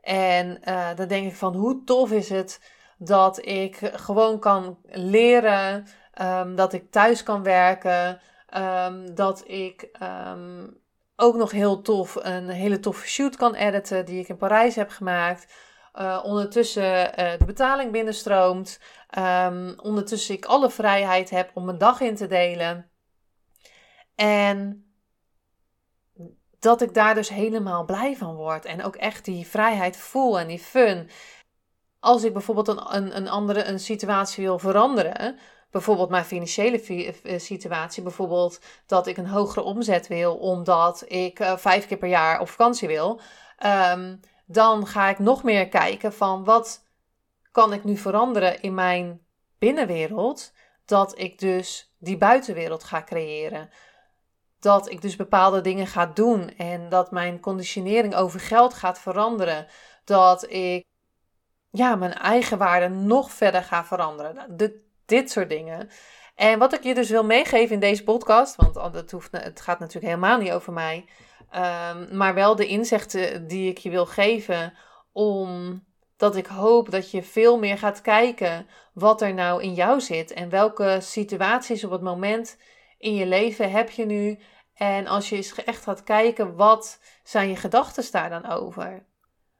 En 0.00 0.60
uh, 0.68 0.88
dan 0.96 1.08
denk 1.08 1.26
ik 1.26 1.36
van 1.36 1.54
hoe 1.54 1.84
tof 1.84 2.12
is 2.12 2.28
het 2.28 2.60
dat 2.98 3.46
ik 3.46 3.78
gewoon 3.92 4.38
kan 4.38 4.78
leren, 4.90 5.86
um, 6.22 6.56
dat 6.56 6.72
ik 6.72 6.90
thuis 6.90 7.22
kan 7.22 7.42
werken. 7.42 8.20
Um, 8.58 9.14
dat 9.14 9.48
ik 9.48 9.88
um, 10.02 10.80
ook 11.16 11.36
nog 11.36 11.50
heel 11.50 11.82
tof 11.82 12.14
een 12.14 12.48
hele 12.48 12.80
toffe 12.80 13.06
shoot 13.08 13.36
kan 13.36 13.54
editen 13.54 14.04
die 14.04 14.20
ik 14.20 14.28
in 14.28 14.36
Parijs 14.36 14.74
heb 14.74 14.90
gemaakt. 14.90 15.54
Uh, 15.94 16.20
ondertussen 16.22 17.20
uh, 17.20 17.38
de 17.38 17.44
betaling 17.46 17.92
binnenstroomt. 17.92 18.80
Um, 19.18 19.74
ondertussen 19.80 20.34
ik 20.34 20.44
alle 20.44 20.70
vrijheid 20.70 21.30
heb 21.30 21.50
om 21.54 21.64
mijn 21.64 21.78
dag 21.78 22.00
in 22.00 22.14
te 22.14 22.26
delen. 22.26 22.90
En 24.14 24.86
dat 26.58 26.82
ik 26.82 26.94
daar 26.94 27.14
dus 27.14 27.28
helemaal 27.28 27.84
blij 27.84 28.16
van 28.16 28.34
word. 28.34 28.64
En 28.64 28.84
ook 28.84 28.96
echt 28.96 29.24
die 29.24 29.46
vrijheid 29.46 29.96
voel 29.96 30.38
en 30.38 30.48
die 30.48 30.58
fun. 30.58 31.10
Als 32.00 32.24
ik 32.24 32.32
bijvoorbeeld 32.32 32.68
een, 32.68 32.94
een, 32.96 33.16
een 33.16 33.28
andere 33.28 33.64
een 33.64 33.80
situatie 33.80 34.44
wil 34.44 34.58
veranderen 34.58 35.38
bijvoorbeeld 35.76 36.10
mijn 36.10 36.24
financiële 36.24 36.80
eh, 37.22 37.38
situatie. 37.38 38.02
Bijvoorbeeld 38.02 38.60
dat 38.86 39.06
ik 39.06 39.16
een 39.16 39.26
hogere 39.26 39.64
omzet 39.64 40.06
wil 40.06 40.36
omdat 40.36 41.04
ik 41.06 41.40
uh, 41.40 41.56
vijf 41.56 41.86
keer 41.86 41.96
per 41.96 42.08
jaar 42.08 42.40
op 42.40 42.48
vakantie 42.48 42.88
wil. 42.88 43.20
Um, 43.92 44.20
dan 44.46 44.86
ga 44.86 45.08
ik 45.08 45.18
nog 45.18 45.42
meer 45.42 45.68
kijken 45.68 46.12
van 46.12 46.44
wat 46.44 46.84
kan 47.52 47.72
ik 47.72 47.84
nu 47.84 47.96
veranderen 47.96 48.60
in 48.60 48.74
mijn 48.74 49.20
binnenwereld. 49.58 50.52
Dat 50.84 51.18
ik 51.18 51.38
dus 51.38 51.94
die 51.98 52.16
buitenwereld 52.16 52.84
ga 52.84 53.02
creëren. 53.02 53.70
Dat 54.60 54.90
ik 54.90 55.02
dus 55.02 55.16
bepaalde 55.16 55.60
dingen 55.60 55.86
ga 55.86 56.06
doen 56.06 56.56
en 56.56 56.88
dat 56.88 57.10
mijn 57.10 57.40
conditionering 57.40 58.14
over 58.14 58.40
geld 58.40 58.74
gaat 58.74 58.98
veranderen. 58.98 59.66
Dat 60.04 60.50
ik 60.50 60.84
ja, 61.70 61.94
mijn 61.94 62.14
eigen 62.14 62.58
waarde 62.58 62.88
nog 62.88 63.30
verder 63.30 63.62
ga 63.62 63.84
veranderen. 63.84 64.56
De, 64.56 64.84
dit 65.06 65.30
soort 65.30 65.48
dingen. 65.48 65.90
En 66.34 66.58
wat 66.58 66.72
ik 66.72 66.82
je 66.82 66.94
dus 66.94 67.10
wil 67.10 67.24
meegeven 67.24 67.74
in 67.74 67.80
deze 67.80 68.04
podcast, 68.04 68.56
want 68.56 68.94
het, 68.94 69.10
hoeft, 69.10 69.32
het 69.32 69.60
gaat 69.60 69.78
natuurlijk 69.78 70.14
helemaal 70.14 70.38
niet 70.38 70.52
over 70.52 70.72
mij, 70.72 71.04
um, 71.54 72.16
maar 72.16 72.34
wel 72.34 72.56
de 72.56 72.66
inzichten 72.66 73.46
die 73.46 73.70
ik 73.70 73.78
je 73.78 73.90
wil 73.90 74.06
geven, 74.06 74.72
omdat 75.12 76.36
ik 76.36 76.46
hoop 76.46 76.90
dat 76.90 77.10
je 77.10 77.22
veel 77.22 77.58
meer 77.58 77.78
gaat 77.78 78.00
kijken 78.00 78.66
wat 78.92 79.22
er 79.22 79.34
nou 79.34 79.62
in 79.62 79.74
jou 79.74 80.00
zit 80.00 80.32
en 80.32 80.48
welke 80.48 80.98
situaties 81.00 81.84
op 81.84 81.90
het 81.90 82.02
moment 82.02 82.58
in 82.98 83.14
je 83.14 83.26
leven 83.26 83.70
heb 83.70 83.90
je 83.90 84.06
nu. 84.06 84.38
En 84.74 85.06
als 85.06 85.28
je 85.28 85.36
eens 85.36 85.54
echt 85.54 85.82
gaat 85.82 86.02
kijken, 86.02 86.56
wat 86.56 87.00
zijn 87.22 87.48
je 87.48 87.56
gedachten 87.56 88.12
daar 88.12 88.30
dan 88.30 88.46
over? 88.46 89.06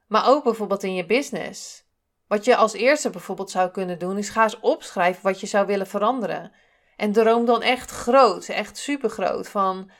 Maar 0.07 0.29
ook 0.29 0.45
bijvoorbeeld 0.45 0.83
in 0.83 0.95
je 0.95 1.07
business. 1.07 1.86
Wat 2.29 2.45
je 2.45 2.57
als 2.57 2.73
eerste 2.73 3.11
bijvoorbeeld 3.11 3.51
zou 3.51 3.71
kunnen 3.71 3.99
doen, 3.99 4.19
is 4.19 4.29
ga 4.29 4.43
eens 4.43 4.61
opschrijven 4.61 5.23
wat 5.23 5.41
je 5.41 5.47
zou 5.47 5.67
willen 5.67 5.87
veranderen. 5.87 6.53
En 6.97 7.13
droom 7.13 7.45
dan 7.45 7.63
echt 7.63 7.91
groot, 7.91 8.49
echt 8.49 8.77
super 8.77 9.11
groot. 9.11 9.49
Van 9.49 9.91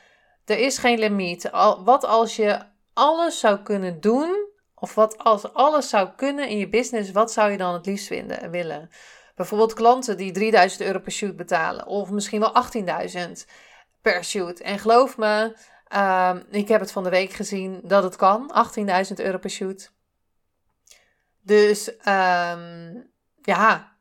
er 0.45 0.59
is 0.59 0.77
geen 0.77 0.99
limiet. 0.99 1.49
wat 1.83 2.05
als 2.05 2.35
je 2.35 2.59
alles 2.93 3.39
zou 3.39 3.57
kunnen 3.57 4.01
doen, 4.01 4.47
of 4.75 4.95
wat 4.95 5.17
als 5.17 5.53
alles 5.53 5.89
zou 5.89 6.09
kunnen 6.15 6.47
in 6.49 6.57
je 6.57 6.69
business, 6.69 7.11
wat 7.11 7.31
zou 7.31 7.51
je 7.51 7.57
dan 7.57 7.73
het 7.73 7.85
liefst 7.85 8.07
vinden, 8.07 8.51
willen? 8.51 8.89
Bijvoorbeeld 9.35 9.73
klanten 9.73 10.17
die 10.17 10.31
3000 10.31 10.81
euro 10.81 10.99
per 10.99 11.11
shoot 11.11 11.35
betalen, 11.35 11.85
of 11.85 12.09
misschien 12.09 12.39
wel 12.39 12.53
18.000 13.17 13.31
per 14.01 14.23
shoot. 14.23 14.59
En 14.59 14.79
geloof 14.79 15.17
me, 15.17 15.57
uh, 15.95 16.35
ik 16.49 16.67
heb 16.67 16.79
het 16.79 16.91
van 16.91 17.03
de 17.03 17.09
week 17.09 17.31
gezien 17.31 17.79
dat 17.83 18.03
het 18.03 18.15
kan, 18.15 18.51
18.000 19.09 19.13
euro 19.15 19.37
per 19.37 19.49
shoot. 19.49 19.91
Dus 21.47 21.89
um, 21.89 23.11
ja. 23.41 23.95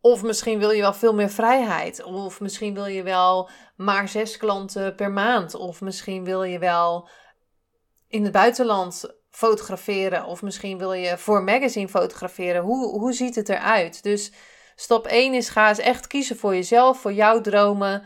Of 0.00 0.22
misschien 0.22 0.58
wil 0.58 0.70
je 0.70 0.80
wel 0.80 0.94
veel 0.94 1.14
meer 1.14 1.30
vrijheid. 1.30 2.02
Of 2.02 2.40
misschien 2.40 2.74
wil 2.74 2.86
je 2.86 3.02
wel 3.02 3.48
maar 3.76 4.08
zes 4.08 4.36
klanten 4.36 4.94
per 4.94 5.10
maand. 5.10 5.54
Of 5.54 5.80
misschien 5.80 6.24
wil 6.24 6.42
je 6.42 6.58
wel 6.58 7.08
in 8.08 8.22
het 8.22 8.32
buitenland 8.32 9.14
fotograferen. 9.30 10.24
Of 10.24 10.42
misschien 10.42 10.78
wil 10.78 10.92
je 10.92 11.18
voor 11.18 11.42
magazine 11.42 11.88
fotograferen. 11.88 12.62
Hoe, 12.62 12.98
hoe 12.98 13.12
ziet 13.12 13.34
het 13.34 13.48
eruit? 13.48 14.02
Dus 14.02 14.32
stap 14.76 15.06
1 15.06 15.34
is 15.34 15.48
ga 15.48 15.68
eens 15.68 15.78
echt 15.78 16.06
kiezen 16.06 16.36
voor 16.36 16.54
jezelf, 16.54 17.00
voor 17.00 17.12
jouw 17.12 17.40
dromen. 17.40 18.02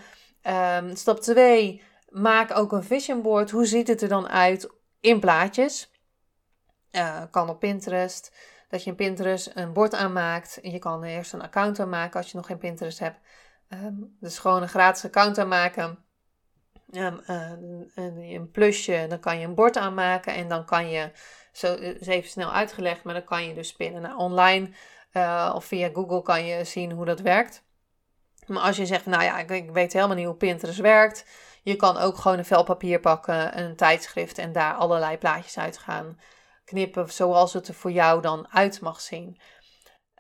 Um, 0.77 0.97
stap 0.97 1.21
2, 1.21 1.83
maak 2.09 2.59
ook 2.59 2.73
een 2.73 2.85
vision 2.85 3.23
board. 3.23 3.51
Hoe 3.51 3.67
ziet 3.67 3.89
het 3.89 4.03
er 4.03 4.09
dan 4.09 4.29
uit 4.29 4.71
in 5.01 5.21
plaatjes? 5.21 5.91
Uh, 6.93 7.23
kan 7.31 7.49
op 7.49 7.61
Pinterest. 7.61 8.35
Dat 8.69 8.85
je 8.85 8.91
in 8.91 8.97
Pinterest 8.97 9.51
een 9.55 9.73
bord 9.73 9.95
aanmaakt. 9.95 10.59
Je 10.63 10.79
kan 10.79 11.03
eerst 11.03 11.33
een 11.33 11.43
account 11.43 11.81
aanmaken 11.81 12.21
als 12.21 12.31
je 12.31 12.37
nog 12.37 12.47
geen 12.47 12.59
Pinterest 12.59 12.99
hebt. 12.99 13.19
Um, 13.69 14.17
dus 14.21 14.39
gewoon 14.39 14.63
een 14.63 14.69
gratis 14.69 15.05
account 15.05 15.39
aanmaken. 15.39 15.99
Um, 16.91 17.21
uh, 17.27 17.51
een 18.35 18.51
plusje, 18.51 19.07
dan 19.09 19.21
kan 19.21 19.39
je 19.39 19.47
een 19.47 19.55
bord 19.55 19.77
aanmaken. 19.77 20.35
En 20.35 20.49
dan 20.49 20.65
kan 20.65 20.89
je, 20.89 21.11
zo 21.53 21.75
is 21.75 22.07
even 22.07 22.31
snel 22.31 22.53
uitgelegd, 22.53 23.05
maar 23.05 23.15
dan 23.15 23.25
kan 23.25 23.45
je 23.47 23.55
dus 23.55 23.69
spinnen. 23.69 24.03
Nou, 24.03 24.17
online 24.17 24.71
of 25.55 25.65
via 25.65 25.91
Google 25.93 26.23
kan 26.23 26.45
je 26.45 26.65
zien 26.65 26.93
hoe 26.93 27.05
dat 27.05 27.21
werkt. 27.21 27.67
Maar 28.47 28.63
als 28.63 28.77
je 28.77 28.87
zegt, 28.87 29.07
nou 29.07 29.23
ja, 29.23 29.39
ik, 29.39 29.51
ik 29.51 29.71
weet 29.71 29.93
helemaal 29.93 30.17
niet 30.17 30.27
hoe 30.27 30.35
Pinterest 30.35 30.79
werkt 30.79 31.25
Je 31.63 31.77
kan 31.77 31.97
ook 31.97 32.17
gewoon 32.17 32.39
een 32.39 32.45
vel 32.45 32.65
papier 32.65 33.01
pakken, 33.01 33.59
een 33.59 33.77
tijdschrift 33.77 34.39
en 34.39 34.53
daar 34.53 34.75
allerlei 34.75 35.19
plaatjes 35.19 35.59
uit 35.59 35.79
gaan 35.79 36.19
knippen 36.69 37.13
zoals 37.13 37.53
het 37.53 37.69
er 37.69 37.75
voor 37.75 37.93
jou 37.93 38.21
dan 38.21 38.49
uit 38.51 38.81
mag 38.81 39.01
zien. 39.01 39.41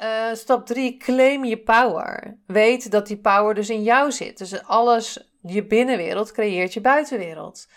Uh, 0.02 0.34
stap 0.34 0.66
3, 0.66 0.96
claim 0.96 1.44
je 1.44 1.58
power. 1.58 2.38
Weet 2.46 2.90
dat 2.90 3.06
die 3.06 3.18
power 3.18 3.54
dus 3.54 3.70
in 3.70 3.82
jou 3.82 4.12
zit. 4.12 4.38
Dus 4.38 4.62
alles, 4.62 5.30
je 5.42 5.66
binnenwereld 5.66 6.32
creëert 6.32 6.72
je 6.72 6.80
buitenwereld. 6.80 7.68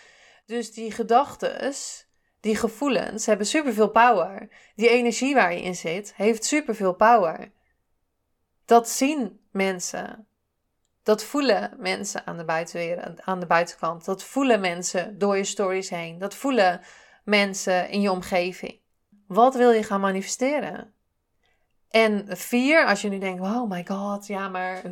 Dus 0.46 0.72
die 0.72 0.92
gedachten, 0.92 1.74
die 2.40 2.56
gevoelens 2.56 3.26
hebben 3.26 3.46
superveel 3.46 3.90
power. 3.90 4.48
Die 4.74 4.88
energie 4.88 5.34
waar 5.34 5.52
je 5.52 5.62
in 5.62 5.74
zit, 5.74 6.14
heeft 6.16 6.44
superveel 6.44 6.94
power. 6.94 7.52
Dat 8.64 8.88
zien 8.88 9.40
mensen. 9.50 10.26
Dat 11.02 11.24
voelen 11.24 11.74
mensen 11.78 12.26
aan 12.26 12.36
de, 12.36 12.44
buitenwereld, 12.44 13.22
aan 13.22 13.40
de 13.40 13.46
buitenkant. 13.46 14.04
Dat 14.04 14.22
voelen 14.22 14.60
mensen 14.60 15.18
door 15.18 15.36
je 15.36 15.44
stories 15.44 15.90
heen. 15.90 16.18
Dat 16.18 16.34
voelen 16.34 16.80
mensen 17.24 17.88
in 17.88 18.00
je 18.00 18.10
omgeving. 18.10 18.80
Wat 19.26 19.54
wil 19.54 19.70
je 19.70 19.82
gaan 19.82 20.00
manifesteren? 20.00 20.94
En 21.90 22.24
vier, 22.28 22.86
als 22.86 23.02
je 23.02 23.08
nu 23.08 23.18
denkt, 23.18 23.42
oh 23.42 23.70
my 23.70 23.84
god, 23.86 24.26
ja, 24.26 24.48
maar 24.48 24.82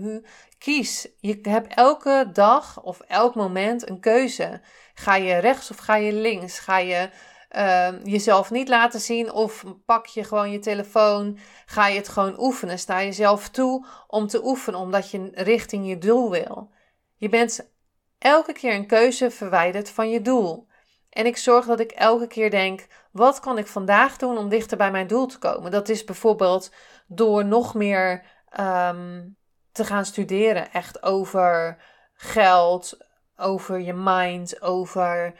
kies. 0.58 1.08
Je 1.20 1.38
hebt 1.42 1.74
elke 1.74 2.30
dag 2.32 2.82
of 2.82 3.00
elk 3.00 3.34
moment 3.34 3.88
een 3.88 4.00
keuze. 4.00 4.60
Ga 4.94 5.14
je 5.14 5.34
rechts 5.36 5.70
of 5.70 5.76
ga 5.76 5.96
je 5.96 6.12
links? 6.12 6.58
Ga 6.58 6.78
je 6.78 7.10
uh, 7.56 8.04
jezelf 8.04 8.50
niet 8.50 8.68
laten 8.68 9.00
zien 9.00 9.32
of 9.32 9.64
pak 9.84 10.06
je 10.06 10.24
gewoon 10.24 10.50
je 10.50 10.58
telefoon? 10.58 11.38
Ga 11.66 11.86
je 11.86 11.96
het 11.96 12.08
gewoon 12.08 12.40
oefenen? 12.40 12.78
Sta 12.78 12.98
je 12.98 13.12
zelf 13.12 13.48
toe 13.48 13.86
om 14.06 14.26
te 14.26 14.44
oefenen 14.44 14.80
omdat 14.80 15.10
je 15.10 15.30
richting 15.32 15.88
je 15.88 15.98
doel 15.98 16.30
wil? 16.30 16.70
Je 17.16 17.28
bent 17.28 17.70
elke 18.18 18.52
keer 18.52 18.74
een 18.74 18.86
keuze 18.86 19.30
verwijderd 19.30 19.90
van 19.90 20.10
je 20.10 20.22
doel. 20.22 20.68
En 21.10 21.26
ik 21.26 21.36
zorg 21.36 21.66
dat 21.66 21.80
ik 21.80 21.90
elke 21.90 22.26
keer 22.26 22.50
denk: 22.50 22.86
wat 23.10 23.40
kan 23.40 23.58
ik 23.58 23.66
vandaag 23.66 24.16
doen 24.16 24.38
om 24.38 24.48
dichter 24.48 24.76
bij 24.76 24.90
mijn 24.90 25.06
doel 25.06 25.26
te 25.26 25.38
komen? 25.38 25.70
Dat 25.70 25.88
is 25.88 26.04
bijvoorbeeld 26.04 26.72
door 27.06 27.44
nog 27.44 27.74
meer 27.74 28.24
ehm, 28.48 29.28
te 29.72 29.84
gaan 29.84 30.04
studeren, 30.04 30.72
echt 30.72 31.02
over 31.02 31.82
geld, 32.14 32.98
over 33.36 33.80
je 33.80 33.92
mind, 33.92 34.62
over 34.62 35.34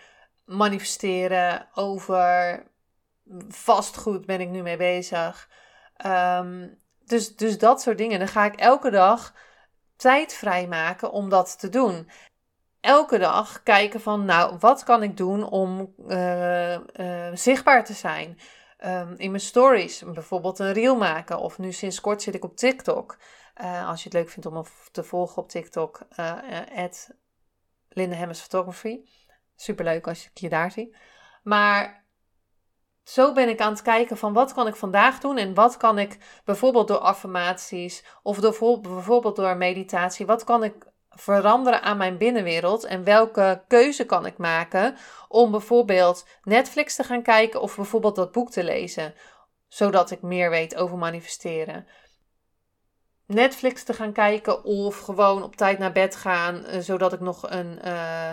manifesteren, 0.45 1.69
over 1.75 2.62
vastgoed 3.49 4.27
ben 4.27 4.41
ik 4.41 4.49
nu 4.49 4.62
mee 4.62 4.77
bezig. 4.77 5.49
Ehm, 5.97 6.69
dus, 7.05 7.37
dus 7.37 7.59
dat 7.59 7.81
soort 7.81 7.99
dingen. 7.99 8.19
Dan 8.19 8.29
ga 8.29 8.45
ik 8.45 8.57
elke 8.57 8.91
dag 8.91 9.35
tijd 9.97 10.35
vrijmaken 10.35 11.12
om 11.12 11.29
dat 11.29 11.59
te 11.59 11.69
doen 11.69 12.11
elke 12.81 13.19
dag 13.19 13.63
kijken 13.63 14.01
van, 14.01 14.25
nou, 14.25 14.57
wat 14.59 14.85
kan 14.85 15.03
ik 15.03 15.17
doen 15.17 15.51
om 15.51 15.95
uh, 16.09 16.75
uh, 16.75 16.81
zichtbaar 17.35 17.85
te 17.85 17.93
zijn? 17.93 18.39
Um, 18.85 19.15
in 19.17 19.31
mijn 19.31 19.43
stories, 19.43 20.03
bijvoorbeeld 20.13 20.59
een 20.59 20.73
reel 20.73 20.97
maken. 20.97 21.39
Of 21.39 21.59
nu 21.59 21.73
sinds 21.73 22.01
kort 22.01 22.23
zit 22.23 22.35
ik 22.35 22.45
op 22.45 22.57
TikTok. 22.57 23.19
Uh, 23.63 23.89
als 23.89 24.03
je 24.03 24.09
het 24.09 24.19
leuk 24.19 24.29
vindt 24.29 24.47
om 24.47 24.55
me 24.55 24.65
te 24.93 25.05
volgen 25.05 25.43
op 25.43 25.49
TikTok, 25.49 26.01
at 26.75 27.11
Linda 27.89 28.17
Hemmers 28.17 28.41
Photography. 28.41 29.01
Superleuk 29.57 30.09
als 30.09 30.31
je 30.35 30.49
daar 30.49 30.71
zie. 30.71 30.97
Maar 31.43 32.05
zo 33.03 33.33
ben 33.33 33.49
ik 33.49 33.61
aan 33.61 33.73
het 33.73 33.83
kijken 33.83 34.17
van 34.17 34.33
wat 34.33 34.53
kan 34.53 34.67
ik 34.67 34.77
vandaag 34.77 35.19
doen 35.19 35.37
en 35.37 35.55
wat 35.55 35.77
kan 35.77 35.99
ik 35.99 36.41
bijvoorbeeld 36.45 36.89
door 36.89 36.99
affirmaties 36.99 38.05
of 38.23 38.39
door, 38.39 38.81
bijvoorbeeld 38.81 39.37
door 39.37 39.57
meditatie, 39.57 40.27
wat 40.27 40.45
kan 40.45 40.65
ik 40.65 40.87
veranderen 41.21 41.83
aan 41.83 41.97
mijn 41.97 42.17
binnenwereld 42.17 42.85
en 42.85 43.05
welke 43.05 43.65
keuze 43.69 44.06
kan 44.06 44.26
ik 44.26 44.39
maken 44.39 44.97
om 45.28 45.50
bijvoorbeeld 45.50 46.26
Netflix 46.43 46.97
te 46.97 47.04
gaan 47.04 47.23
kijken 47.23 47.61
of 47.61 47.76
bijvoorbeeld 47.76 48.17
dat 48.17 48.33
boek 48.33 48.50
te 48.50 48.65
lezen, 48.65 49.15
zodat 49.69 50.11
ik 50.11 50.23
meer 50.23 50.50
weet 50.50 50.76
over 50.76 50.99
manifesteren. 50.99 51.87
Netflix 53.26 53.83
te 53.83 53.93
gaan 53.93 54.13
kijken 54.13 54.65
of 54.65 54.99
gewoon 54.99 55.43
op 55.43 55.56
tijd 55.56 55.78
naar 55.78 55.93
bed 55.93 56.17
gaan, 56.17 56.65
eh, 56.65 56.80
zodat 56.80 57.13
ik 57.13 57.21
nog 57.21 57.50
een 57.50 57.78
uh, 57.85 58.33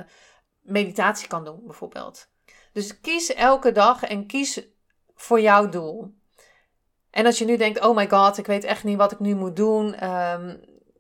meditatie 0.62 1.28
kan 1.28 1.46
doen, 1.46 1.62
bijvoorbeeld. 1.66 2.30
Dus 2.74 3.00
kies 3.00 3.34
elke 3.34 3.72
dag 3.72 4.04
en 4.04 4.28
kies 4.28 4.68
voor 5.16 5.42
jouw 5.42 5.70
doel. 5.70 6.16
En 7.12 7.26
als 7.26 7.38
je 7.38 7.46
nu 7.46 7.58
denkt: 7.58 7.80
oh 7.80 7.96
my 7.96 8.10
god, 8.10 8.38
ik 8.38 8.46
weet 8.46 8.64
echt 8.64 8.84
niet 8.84 8.98
wat 8.98 9.12
ik 9.12 9.20
nu 9.20 9.36
moet 9.36 9.56
doen. 9.56 10.10
Um, 10.10 10.60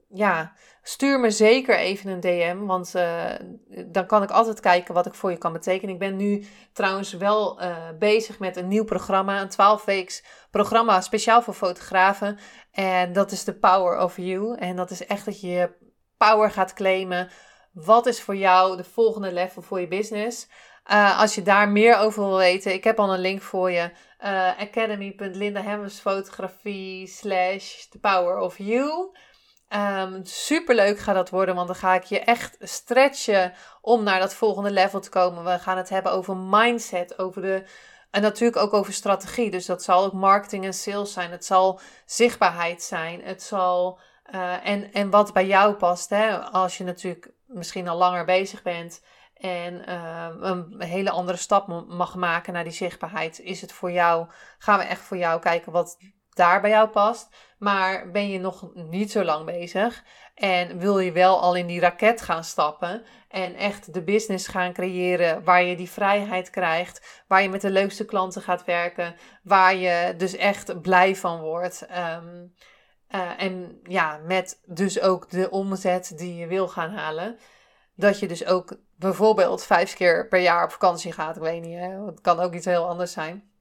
ja, 0.10 0.54
stuur 0.88 1.19
me 1.19 1.32
zeker 1.32 1.78
even 1.78 2.10
een 2.10 2.19
DM. 2.19 2.65
Want 2.65 2.93
uh, 2.95 3.32
dan 3.86 4.06
kan 4.06 4.23
ik 4.23 4.32
altijd 4.32 4.60
kijken 4.60 4.93
wat 4.93 5.06
ik 5.06 5.13
voor 5.13 5.32
je 5.32 5.38
kan 5.38 5.54
betekenen. 5.54 5.93
Ik 5.93 6.00
ben 6.00 6.15
nu 6.15 6.45
trouwens 6.73 7.13
wel 7.13 7.62
uh, 7.62 7.76
bezig 8.00 8.39
met 8.39 8.56
een 8.56 8.67
nieuw 8.67 8.84
programma. 8.84 9.41
Een 9.41 9.50
12 9.50 9.86
weeks 9.86 10.23
programma 10.52 11.02
speciaal 11.02 11.41
voor 11.41 11.54
fotografen. 11.54 12.38
En 12.71 13.13
dat 13.13 13.32
is 13.32 13.43
de 13.43 13.54
Power 13.54 14.02
of 14.02 14.17
You. 14.17 14.58
En 14.58 14.76
dat 14.76 14.91
is 14.91 15.06
echt 15.06 15.26
dat 15.26 15.41
je 15.41 15.69
power 16.17 16.52
gaat 16.52 16.73
claimen. 16.73 17.30
Wat 17.73 18.06
is 18.06 18.21
voor 18.21 18.36
jou 18.36 18.78
de 18.78 18.84
volgende 18.84 19.34
level 19.34 19.62
voor 19.62 19.80
je 19.80 19.88
business? 19.88 20.47
Uh, 20.91 21.19
als 21.19 21.36
je 21.36 21.41
daar 21.41 21.69
meer 21.69 21.97
over 21.97 22.23
wil 22.23 22.38
weten, 22.38 22.73
ik 22.73 22.84
heb 22.84 23.00
al 23.00 23.13
een 23.13 23.19
link 23.19 23.41
voor 23.41 23.71
je. 23.71 23.91
Uh, 24.23 24.60
academy.lindahemmersfotografie 24.60 27.08
slash 27.08 27.86
the 27.86 28.00
power 28.00 28.38
of 28.38 28.58
you. 28.58 29.12
Um, 29.75 30.25
superleuk 30.25 30.99
gaat 30.99 31.15
dat 31.15 31.30
worden, 31.30 31.56
want 31.56 31.67
dan 31.67 31.75
ga 31.75 31.95
ik 31.95 32.03
je 32.03 32.19
echt 32.19 32.58
stretchen 32.60 33.53
om 33.82 34.03
naar 34.03 34.19
dat 34.19 34.34
volgende 34.34 34.71
level 34.71 34.99
te 34.99 35.10
komen. 35.10 35.43
We 35.43 35.60
gaan 35.60 35.77
het 35.77 35.89
hebben 35.89 36.12
over 36.12 36.38
mindset, 36.38 37.19
over 37.19 37.41
de, 37.41 37.63
en 38.12 38.21
natuurlijk 38.21 38.62
ook 38.62 38.73
over 38.73 38.93
strategie. 38.93 39.51
Dus 39.51 39.65
dat 39.65 39.84
zal 39.84 40.06
ook 40.06 40.13
marketing 40.13 40.65
en 40.65 40.73
sales 40.73 41.13
zijn. 41.13 41.32
Het 41.32 41.45
zal 41.45 41.80
zichtbaarheid 42.06 42.84
zijn. 42.84 43.21
Het 43.21 43.43
zal, 43.43 43.99
uh, 44.34 44.67
en, 44.67 44.93
en 44.93 45.10
wat 45.10 45.34
bij 45.34 45.47
jou 45.47 45.73
past, 45.73 46.10
hè? 46.10 46.38
als 46.38 46.77
je 46.77 46.84
natuurlijk 46.84 47.32
misschien 47.45 47.88
al 47.88 47.97
langer 47.97 48.25
bezig 48.25 48.62
bent 48.62 49.01
en 49.34 49.89
uh, 49.89 50.27
een 50.39 50.82
hele 50.82 51.10
andere 51.10 51.38
stap 51.38 51.67
mag 51.88 52.15
maken 52.15 52.53
naar 52.53 52.63
die 52.63 52.73
zichtbaarheid, 52.73 53.39
is 53.39 53.62
het 53.62 53.71
voor 53.71 53.91
jou, 53.91 54.27
gaan 54.58 54.80
we 54.80 54.86
echt 54.86 55.01
voor 55.01 55.17
jou 55.17 55.39
kijken 55.39 55.71
wat 55.71 55.97
daar 56.38 56.62
bij 56.62 56.69
jou 56.69 56.89
past. 56.89 57.30
Maar 57.58 58.12
ben 58.12 58.30
je 58.30 58.39
nog 58.39 58.69
niet 58.73 59.12
zo 59.12 59.23
lang 59.23 59.45
bezig 59.45 60.04
en 60.36 60.78
wil 60.78 61.00
je 61.00 61.12
wel 61.12 61.41
al 61.41 61.56
in 61.56 61.67
die 61.67 61.80
raket 61.80 62.21
gaan 62.21 62.43
stappen 62.43 63.04
en 63.30 63.56
echt 63.56 63.93
de 63.93 64.04
business 64.04 64.47
gaan 64.47 64.73
creëren 64.73 65.43
waar 65.43 65.63
je 65.63 65.76
die 65.76 65.89
vrijheid 65.89 66.50
krijgt, 66.50 67.23
waar 67.28 67.41
je 67.41 67.50
met 67.50 67.62
de 67.62 67.69
leukste 67.69 68.06
klanten 68.06 68.41
gaat 68.41 68.65
werken, 68.65 69.15
waar 69.43 69.76
je 69.76 70.13
dus 70.17 70.36
echt 70.36 70.82
blij 70.82 71.15
van 71.15 71.41
wordt. 71.41 71.86
Ehm, 71.86 72.45
eh, 73.08 73.32
en 73.38 73.80
ja, 73.84 74.19
met 74.23 74.62
dus 74.65 75.02
ook 75.02 75.30
de 75.30 75.50
omzet 75.50 76.13
die 76.17 76.36
je 76.36 76.47
wil 76.47 76.67
gaan 76.67 76.91
halen. 76.91 77.38
Dat 77.95 78.19
je 78.19 78.28
dus 78.28 78.45
ook 78.45 78.78
bijvoorbeeld 78.95 79.63
vijf 79.63 79.95
keer 79.95 80.28
per 80.28 80.39
jaar 80.39 80.63
op 80.63 80.71
vakantie 80.71 81.12
gaat. 81.12 81.36
Ik 81.36 81.41
weet 81.41 81.62
niet, 81.62 81.80
het 82.06 82.21
kan 82.21 82.39
ook 82.39 82.54
iets 82.54 82.65
heel 82.65 82.88
anders 82.88 83.12
zijn. 83.12 83.52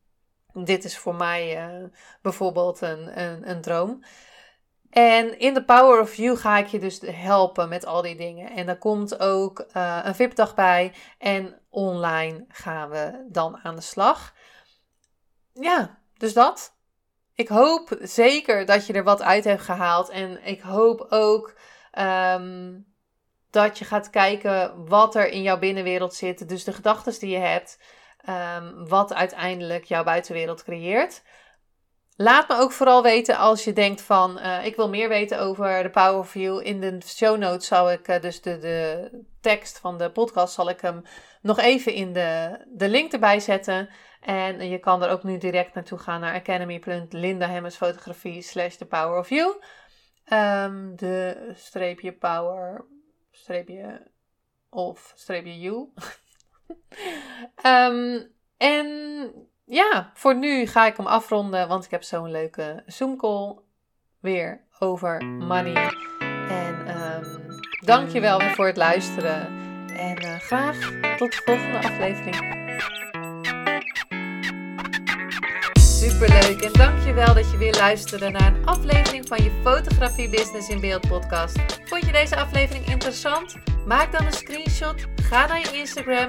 Dit 0.65 0.85
is 0.85 0.99
voor 0.99 1.15
mij 1.15 1.69
uh, 1.69 1.89
bijvoorbeeld 2.23 2.81
een, 2.81 3.21
een, 3.21 3.51
een 3.51 3.61
droom. 3.61 4.05
En 4.91 5.39
in 5.39 5.55
The 5.55 5.65
Power 5.65 6.01
of 6.01 6.15
You 6.15 6.37
ga 6.37 6.59
ik 6.59 6.67
je 6.67 6.79
dus 6.79 7.01
helpen 7.01 7.69
met 7.69 7.87
al 7.87 8.03
die 8.03 8.17
dingen. 8.17 8.51
En 8.51 8.69
er 8.69 8.79
komt 8.79 9.21
ook 9.21 9.67
uh, 9.77 10.01
een 10.03 10.15
VIP-dag 10.15 10.55
bij. 10.55 10.93
En 11.19 11.61
online 11.69 12.45
gaan 12.49 12.89
we 12.89 13.27
dan 13.29 13.59
aan 13.63 13.75
de 13.75 13.81
slag. 13.81 14.35
Ja, 15.53 15.99
dus 16.17 16.33
dat. 16.33 16.75
Ik 17.35 17.49
hoop 17.49 17.97
zeker 18.01 18.67
dat 18.67 18.87
je 18.87 18.93
er 18.93 19.05
wat 19.05 19.23
uit 19.23 19.45
hebt 19.45 19.63
gehaald. 19.63 20.09
En 20.09 20.47
ik 20.47 20.61
hoop 20.61 21.07
ook 21.09 21.59
um, 21.99 22.87
dat 23.51 23.79
je 23.79 23.85
gaat 23.85 24.11
kijken 24.11 24.87
wat 24.87 25.15
er 25.15 25.29
in 25.29 25.43
jouw 25.43 25.59
binnenwereld 25.59 26.15
zit. 26.15 26.49
Dus 26.49 26.65
de 26.65 26.73
gedachten 26.73 27.19
die 27.19 27.31
je 27.31 27.39
hebt. 27.39 27.79
Um, 28.29 28.89
wat 28.89 29.15
uiteindelijk 29.15 29.85
jouw 29.85 30.05
buitenwereld 30.05 30.63
creëert. 30.63 31.23
Laat 32.17 32.49
me 32.49 32.59
ook 32.59 32.73
vooral 32.73 33.03
weten 33.03 33.37
als 33.37 33.65
je 33.65 33.73
denkt 33.73 34.01
van 34.01 34.39
uh, 34.39 34.65
ik 34.65 34.77
wil 34.77 34.89
meer 34.89 35.09
weten 35.09 35.41
over 35.41 35.83
de 35.83 35.91
Power 35.91 36.19
of 36.19 36.35
You. 36.35 36.65
In 36.65 36.81
de 36.81 36.99
show 37.05 37.39
notes 37.39 37.67
zal 37.67 37.93
ik 37.93 38.09
uh, 38.09 38.21
dus 38.21 38.43
de, 38.43 38.59
de 38.59 39.11
tekst 39.41 39.79
van 39.79 39.99
de 39.99 40.11
podcast 40.11 40.55
zal 40.55 40.69
ik 40.69 40.81
hem 40.81 41.03
nog 41.43 41.59
even 41.59 41.93
in 41.93 42.13
de, 42.13 42.59
de 42.69 42.89
link 42.89 43.13
erbij 43.13 43.41
zetten. 43.41 43.89
En 44.21 44.69
je 44.69 44.79
kan 44.79 45.03
er 45.03 45.11
ook 45.11 45.23
nu 45.23 45.39
direct 45.39 45.75
naartoe 45.75 45.99
gaan 45.99 46.21
naar 46.21 46.35
academy.lindahemmersfotografie 46.35 48.43
slash 48.43 48.75
the 48.75 48.87
power 48.87 49.19
of 49.19 49.29
you. 49.29 49.55
Um, 50.33 50.97
de 50.97 51.51
streepje 51.55 52.13
power 52.13 52.85
streepje 53.31 54.11
of 54.71 55.13
streepje 55.15 55.59
you. 55.59 55.89
um, 57.67 58.27
en 58.57 58.87
ja, 59.65 60.11
voor 60.15 60.37
nu 60.37 60.67
ga 60.67 60.87
ik 60.87 60.97
hem 60.97 61.07
afronden, 61.07 61.69
want 61.69 61.85
ik 61.85 61.91
heb 61.91 62.03
zo'n 62.03 62.31
leuke 62.31 62.83
Zoom 62.87 63.17
call 63.17 63.57
weer 64.21 64.61
over 64.79 65.25
money. 65.25 65.93
En 66.49 67.03
um, 67.03 67.61
dankjewel 67.81 68.39
weer 68.39 68.55
voor 68.55 68.67
het 68.67 68.77
luisteren. 68.77 69.65
En 69.97 70.25
uh, 70.25 70.35
graag 70.35 70.79
tot 71.17 71.33
de 71.33 71.41
volgende 71.45 71.79
aflevering. 71.79 72.65
Superleuk 75.81 76.61
en 76.61 76.73
dankjewel 76.73 77.35
dat 77.35 77.51
je 77.51 77.57
weer 77.57 77.75
luisterde 77.75 78.31
naar 78.31 78.55
een 78.55 78.67
aflevering 78.67 79.29
van 79.29 79.43
je 79.43 79.61
Fotografie 79.63 80.29
Business 80.29 80.69
in 80.69 80.81
Beeld 80.81 81.09
podcast. 81.09 81.59
Vond 81.85 82.07
je 82.07 82.13
deze 82.13 82.37
aflevering 82.37 82.87
interessant? 82.87 83.57
Maak 83.87 84.13
dan 84.13 84.27
een 84.27 84.33
screenshot, 84.33 85.07
ga 85.23 85.47
naar 85.47 85.59
je 85.59 85.73
Instagram, 85.73 86.29